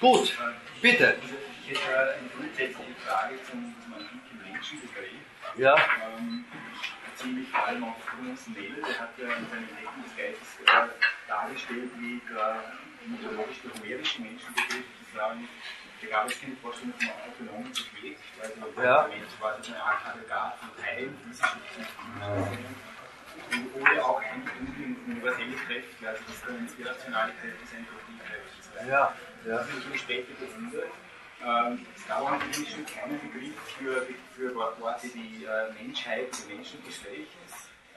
[0.00, 0.38] Gut,
[0.80, 1.16] bitte.
[1.62, 5.10] Ich hätte eine grundsätzliche Frage zum, antiken Menschenbegriff.
[5.56, 5.76] Ja.
[5.76, 6.44] Ähm,
[7.16, 10.56] ziemlich vor allem auf Thomas Nell, der hat ja in seinem Leben des Geistes
[11.28, 12.64] dargestellt, wie der
[13.06, 15.04] mythologisch der homerische Menschenbegriff zu
[16.00, 19.02] sagen, da gab es keine Vorstellung von autonomen Subjekt, also ja.
[19.02, 21.60] der Mensch war so eine Art Aggregat von Teilen physischen
[23.50, 24.42] und ohne auch ein
[25.06, 28.88] universelle Kräfte, also das können irrationale Kräfte sein, Kräfte.
[28.88, 29.56] Ja, ja.
[29.56, 30.92] Das sind so später bewundert.
[31.42, 37.32] Ähm, es gab auch natürlich schon keinen Begriff für, für Worte wie äh, Menschheit, Menschengeschlecht.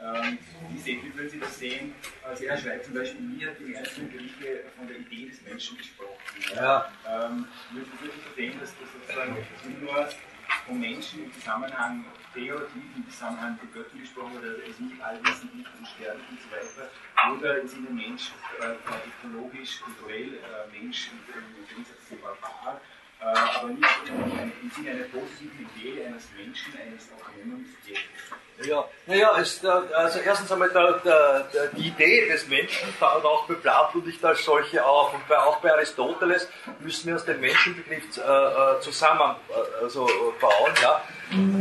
[0.02, 0.38] Ähm,
[0.70, 1.96] wie sehen, wie würden Sie das sehen?
[2.24, 5.78] Also er schreibt zum Beispiel, nie hat im ersten Briefe von der Idee des Menschen
[5.78, 6.18] gesprochen.
[6.56, 6.92] Ja.
[7.08, 9.38] Ähm, würden Sie sehen, dass das sozusagen
[9.82, 10.10] nur
[10.66, 15.70] vom Menschen im Zusammenhang Theorie, im Zusammenhang mit Göttern gesprochen oder es nicht allwissend, nicht
[15.78, 16.90] unsterblich und so weiter,
[17.32, 18.74] oder im Sinne Mensch, äh,
[19.06, 22.82] technologisch, kulturell, äh, Mensch im Gegensatz zu Barbar,
[23.24, 23.88] aber nicht
[24.62, 27.10] im Sinne einer positiven Idee eines Menschen, eines
[27.84, 28.24] Subjektes.
[28.66, 33.56] Ja, naja, es, also erstens einmal der, der, die Idee des Menschen taucht auch bei
[33.56, 35.14] Platon nicht als solche auf.
[35.14, 36.48] Und bei, auch bei Aristoteles
[36.80, 40.08] müssen wir uns den Menschenbegriff äh, äh zusammen äh, also.
[40.82, 41.02] Ja.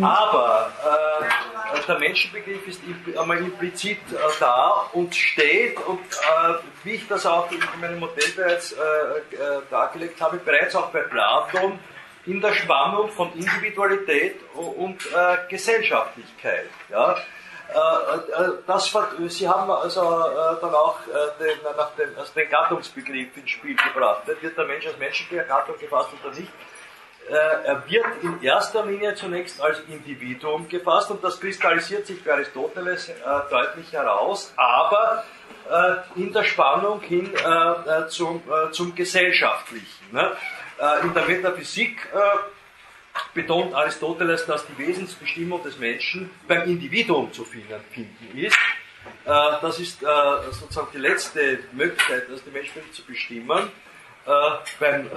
[0.03, 1.52] Aber äh,
[1.87, 2.81] der Menschenbegriff ist
[3.19, 6.55] einmal implizit äh, da und steht, und äh,
[6.85, 8.75] wie ich das auch in meinem Modell bereits
[9.71, 11.79] dargelegt habe, bereits auch bei Platon
[12.27, 16.69] in der Spannung von Individualität und äh, Gesellschaftlichkeit.
[16.91, 17.17] Ja?
[17.73, 18.95] Äh, äh, das,
[19.29, 23.77] Sie haben also äh, dann auch äh, den, nach dem, also den Gattungsbegriff ins Spiel
[23.77, 24.23] gebracht.
[24.27, 26.53] Wird der Mensch als menschliche Gattung gefasst oder nicht?
[27.29, 32.33] Äh, er wird in erster Linie zunächst als Individuum gefasst und das kristallisiert sich bei
[32.33, 33.11] Aristoteles
[33.51, 35.25] deutlich heraus, aber
[36.17, 37.33] in der Spannung hin
[38.09, 38.43] zum,
[38.73, 40.11] zum Gesellschaftlichen.
[40.11, 40.33] Ne?
[40.83, 42.19] Äh, in der Metaphysik äh,
[43.35, 48.57] betont Aristoteles, dass die Wesensbestimmung des Menschen beim Individuum zu finden ist.
[49.25, 53.71] Äh, das ist sozusagen die letzte Möglichkeit, das die Menschen zu bestimmen.
[54.79, 55.11] Beim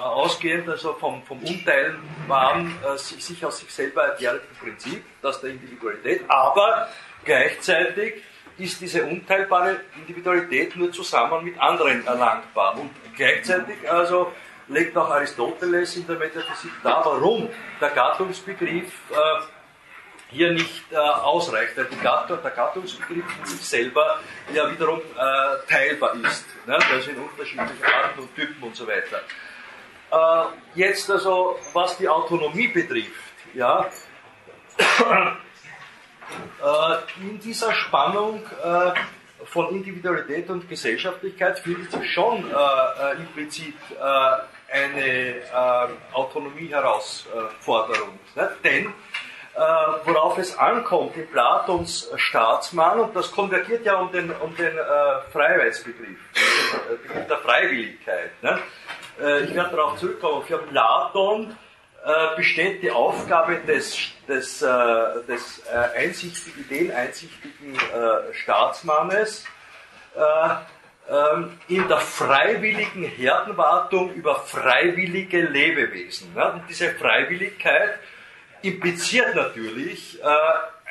[0.00, 6.88] ausgehend also vom, vom unteilbaren, sich aus sich selber erklärenden Prinzip, das der Individualität, aber
[7.24, 8.22] gleichzeitig
[8.58, 12.78] ist diese unteilbare Individualität nur zusammen mit anderen erlangbar.
[12.78, 14.32] Und gleichzeitig also
[14.68, 17.48] legt auch Aristoteles in der Metaphysik dar, warum
[17.80, 19.14] der Gattungsbegriff äh,
[20.34, 24.18] hier nicht äh, ausreicht, weil Gattung, der Gattungsbegriff in sich selber
[24.52, 26.76] ja wiederum äh, teilbar ist, ne?
[26.92, 29.20] also in unterschiedlichen Arten und Typen und so weiter.
[30.10, 33.88] Äh, jetzt also, was die Autonomie betrifft, ja,
[34.78, 35.30] äh,
[37.20, 38.92] in dieser Spannung äh,
[39.46, 42.50] von Individualität und Gesellschaftlichkeit findet sich schon
[43.18, 43.74] implizit
[44.74, 45.42] eine äh,
[46.12, 48.18] Autonomie-Herausforderung.
[48.34, 48.50] Ne?
[48.64, 48.92] Denn
[49.54, 49.60] äh,
[50.04, 54.80] worauf es ankommt in Platons Staatsmann, und das konvergiert ja um den, um den äh,
[55.32, 56.18] Freiheitsbegriff,
[56.90, 58.42] den Begriff der Freiwilligkeit.
[58.42, 58.58] Ne?
[59.22, 60.42] Äh, ich werde darauf zurückkommen.
[60.44, 61.56] Für Platon
[62.04, 63.96] äh, besteht die Aufgabe des,
[64.26, 64.68] des, äh,
[65.28, 65.62] des
[65.96, 67.78] einsichtigen, ideeneinsichtigen
[68.32, 69.44] Staatsmannes,
[71.10, 76.34] ähm, in der freiwilligen Herdenwartung über freiwillige Lebewesen.
[76.34, 77.98] Und diese Freiwilligkeit
[78.64, 80.26] impliziert natürlich äh,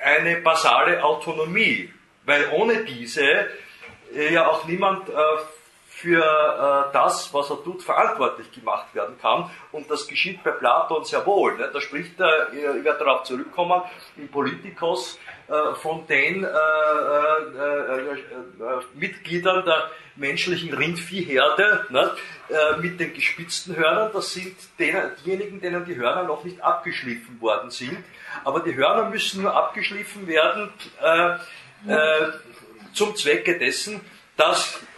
[0.03, 1.91] eine basale Autonomie,
[2.25, 3.47] weil ohne diese
[4.15, 5.09] äh, ja auch niemand
[6.03, 9.49] äh, für das, was er tut, verantwortlich gemacht werden kann.
[9.71, 11.57] Und das geschieht bei Platon sehr wohl.
[11.57, 13.81] Da spricht er, ich werde darauf zurückkommen,
[14.17, 15.19] im Politikos
[15.81, 16.47] von den
[18.95, 22.11] Mitgliedern der menschlichen Rindviehherde ne,
[22.49, 24.11] äh, mit den gespitzten Hörnern.
[24.13, 27.97] Das sind denen, diejenigen, denen die Hörner noch nicht abgeschliffen worden sind.
[28.43, 30.69] Aber die Hörner müssen nur abgeschliffen werden
[31.01, 31.35] äh,
[31.91, 32.31] äh,
[32.93, 34.01] zum Zwecke dessen,
[34.37, 34.92] dass äh,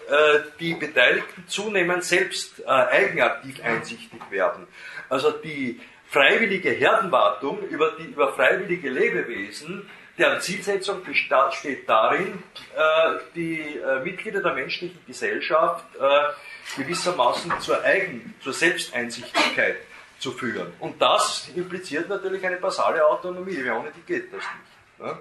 [0.59, 4.67] die Beteiligten zunehmend selbst äh, eigenaktiv einsichtig werden.
[5.09, 12.41] Also die freiwillige Herdenwartung über, die, über freiwillige Lebewesen Deren Zielsetzung besteht darin,
[12.73, 19.75] äh, die äh, Mitglieder der menschlichen Gesellschaft äh, gewissermaßen zur Eigen-, zur Selbsteinsichtigkeit
[20.17, 20.71] zu führen.
[20.79, 25.15] Und das impliziert natürlich eine basale Autonomie, ohne die geht das nicht.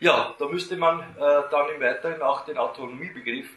[0.00, 1.04] Ja, da müsste man äh,
[1.50, 3.48] dann im Weiteren auch den Autonomiebegriff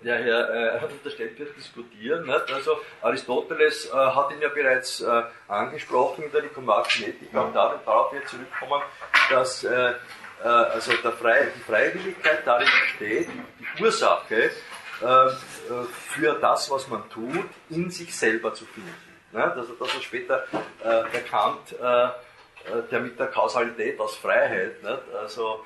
[0.00, 2.24] der Herr äh, unterstellt wird, diskutieren.
[2.26, 2.52] Nicht?
[2.52, 7.80] Also Aristoteles äh, hat ihn ja bereits äh, angesprochen in der Nikomatischen Ethik, auch da,
[7.84, 8.80] darauf wird zurückkommen,
[9.30, 9.94] dass äh, äh,
[10.44, 14.50] also Frei, die Freiwilligkeit darin besteht, die Ursache äh,
[16.06, 18.94] für das, was man tut, in sich selber zu finden.
[19.32, 19.44] Nicht?
[19.44, 20.44] Also das, was später
[20.82, 21.74] der Kant,
[22.90, 25.14] der mit der Kausalität aus Freiheit, nicht?
[25.14, 25.64] also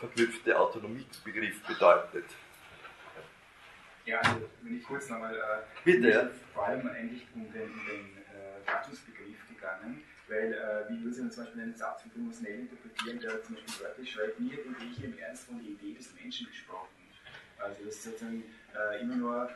[0.00, 2.26] verknüpfte Autonomiebegriff bedeutet.
[4.06, 5.34] Ja, also wenn ich kurz nochmal.
[5.34, 6.30] Äh, Bitte, ja.
[6.54, 11.44] Vor allem eigentlich um den, um den äh, Gattungsbegriff gegangen, weil, äh, wie Sie zum
[11.44, 15.02] Beispiel einen Satz von Thomas Nell interpretieren, der zum Beispiel wörtlich schreibt, nie und ich
[15.02, 16.88] im Ernst von der Idee des Menschen gesprochen.
[17.58, 19.50] Also, das ist sozusagen äh, immer nur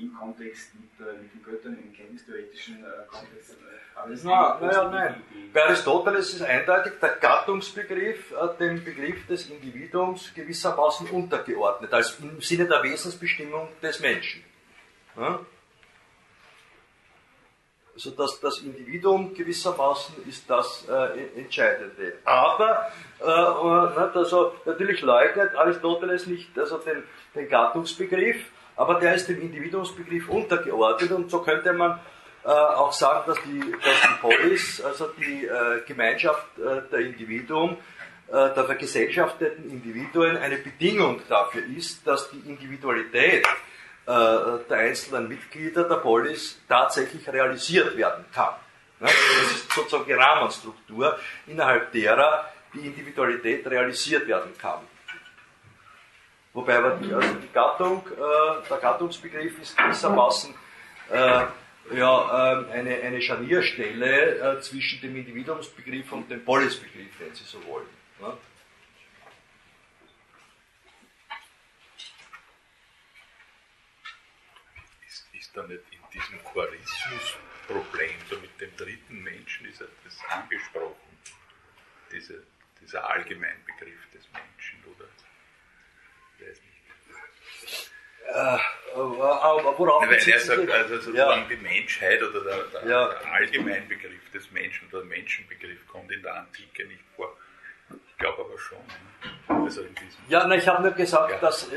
[0.00, 3.52] im Kontext mit, äh, mit den Göttern, im chemisch-theoretischen äh, Kontext.
[3.52, 5.22] Äh, aber das Na, naja, nein.
[5.52, 12.40] Bei Aristoteles ist eindeutig der Gattungsbegriff äh, dem Begriff des Individuums gewissermaßen untergeordnet, als im
[12.40, 14.44] Sinne der Wesensbestimmung des Menschen.
[15.16, 15.40] Ja?
[17.98, 22.14] sodass das Individuum gewissermaßen ist das äh, Entscheidende.
[22.24, 22.90] Aber
[23.20, 27.02] äh, also, natürlich leugnet Aristoteles nicht also den,
[27.34, 31.98] den Gattungsbegriff, aber der ist dem Individuumsbegriff untergeordnet und so könnte man
[32.44, 37.76] äh, auch sagen, dass die, dass die Polis, also die äh, Gemeinschaft äh, der Individuen,
[38.28, 43.48] äh, der vergesellschafteten Individuen eine Bedingung dafür ist, dass die Individualität äh,
[44.06, 48.54] der einzelnen Mitglieder der Polis tatsächlich realisiert werden kann.
[49.00, 51.18] Das ist sozusagen die Rahmenstruktur,
[51.48, 54.80] innerhalb derer die Individualität realisiert werden kann.
[56.58, 60.52] Wobei aber die, also die Gattung, äh, der Gattungsbegriff ist gewissermaßen
[61.08, 61.44] äh,
[61.94, 67.64] ja, äh, eine, eine Scharnierstelle äh, zwischen dem Individuumsbegriff und dem Polisbegriff, wenn Sie so
[67.64, 67.86] wollen.
[68.20, 68.36] Ne?
[75.54, 81.18] da nicht in diesem Chorismusproblem, so mit dem dritten Menschen ist das angesprochen,
[82.12, 82.44] diese,
[82.80, 85.08] dieser Allgemeinbegriff des Menschen, oder?
[86.38, 87.90] Ich weiß nicht.
[88.28, 88.58] Äh,
[88.94, 91.46] aber worauf Nein, weil er sagt, also sozusagen ja.
[91.48, 93.08] die Menschheit oder der, der, ja.
[93.08, 97.34] der Allgemeinbegriff des Menschen oder der Menschenbegriff kommt in der Antike nicht vor.
[97.90, 98.78] Ich glaube aber schon.
[99.64, 99.82] Also
[100.28, 101.38] ja, na, ich habe nur gesagt, ja.
[101.38, 101.76] dass, äh,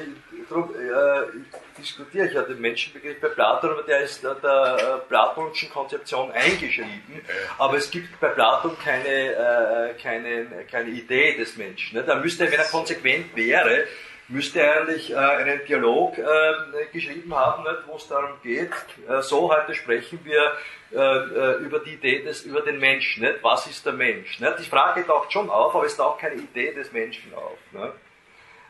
[0.49, 5.07] darum äh, diskutiere ich ja den Menschenbegriff bei Platon, aber der ist der, der äh,
[5.07, 7.21] platonischen Konzeption eingeschrieben.
[7.25, 7.33] Ja.
[7.59, 11.97] Aber es gibt bei Platon keine, äh, keine, keine Idee des Menschen.
[11.97, 12.03] Ne?
[12.03, 13.87] Da müsste, wenn er konsequent wäre,
[14.31, 16.53] müsste eigentlich äh, einen Dialog äh,
[16.91, 18.71] geschrieben haben, wo es darum geht,
[19.07, 20.53] äh, so heute sprechen wir
[20.91, 23.43] äh, äh, über die Idee des, über den Menschen, nicht?
[23.43, 24.39] was ist der Mensch?
[24.39, 24.59] Nicht?
[24.59, 27.57] Die Frage taucht schon auf, aber es taucht keine Idee des Menschen auf.
[27.71, 27.93] Nicht?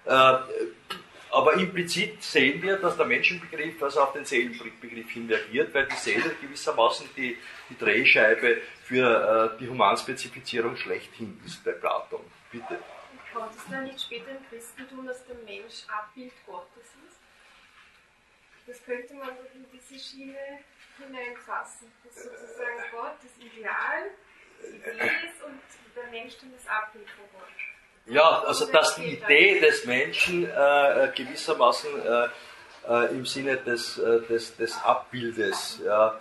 [0.05, 0.38] Äh,
[1.32, 6.36] aber implizit sehen wir, dass der Menschenbegriff also auf den Seelenbegriff hinvergiert, weil die Seele
[6.41, 7.38] gewissermaßen die,
[7.70, 12.20] die Drehscheibe für die Humanspezifizierung schlechthin ist bei Platon.
[12.51, 12.78] Bitte.
[13.34, 17.19] Kommt es dann nicht später im Christentum, dass der Mensch Abbild Gottes ist?
[18.67, 20.59] Das könnte man in diese Schiene
[20.97, 24.11] hineinfassen, dass sozusagen Gott das Ideal,
[24.61, 25.59] die Idee ist und
[25.95, 27.49] der Mensch dann das Abbild von Gott.
[28.05, 32.27] Ja, also dass die Idee des Menschen äh, gewissermaßen äh,
[32.88, 36.19] äh, im Sinne des, äh, des, des Abbildes ja,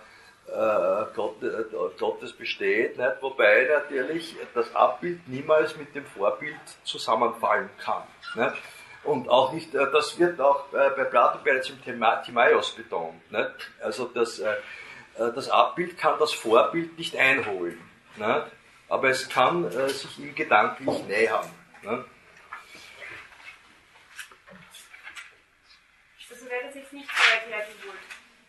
[1.15, 1.63] Gott, äh,
[1.97, 3.21] Gottes besteht, nicht?
[3.21, 8.03] wobei natürlich das Abbild niemals mit dem Vorbild zusammenfallen kann.
[8.35, 8.55] Nicht?
[9.03, 13.31] Und auch nicht, äh, das wird auch bei Plato bereits im Timaeus betont.
[13.31, 13.71] Nicht?
[13.81, 14.41] Also das,
[15.17, 17.81] das Abbild kann das Vorbild nicht einholen,
[18.17, 18.45] nicht?
[18.89, 21.49] aber es kann sich ihm gedanklich nähern.
[26.41, 27.80] Also wäre das jetzt nicht so hergeholt.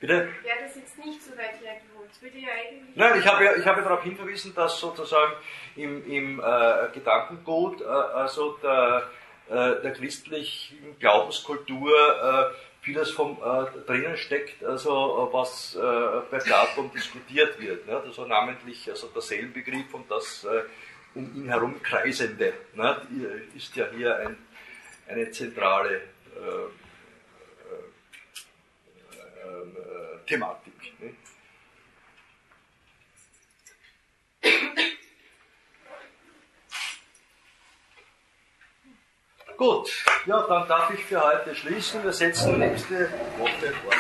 [0.02, 0.28] Bitte?
[0.42, 2.10] Wäre das jetzt nicht so weit hergeholt.
[2.34, 2.48] Ja
[2.96, 5.32] Nein, ich habe ja, ich habe darauf hingewiesen, dass sozusagen
[5.76, 9.08] im, im äh, Gedankengut, äh, also der,
[9.48, 15.80] äh, der christlichen Glaubenskultur, äh, vieles vom äh, drinnen steckt, also was äh,
[16.32, 17.86] bei Platon diskutiert wird.
[17.86, 17.96] Ne?
[18.04, 20.44] Also namentlich also der Seelenbegriff und das
[21.14, 23.00] um ihn herum kreisende ne?
[23.54, 24.36] ist ja hier ein,
[25.06, 26.00] eine zentrale
[30.26, 30.74] Thematik.
[31.00, 31.14] Ne?
[39.56, 42.02] Gut, ja, dann darf ich für heute schließen.
[42.02, 43.08] Wir setzen nächste
[43.38, 43.96] Woche fort.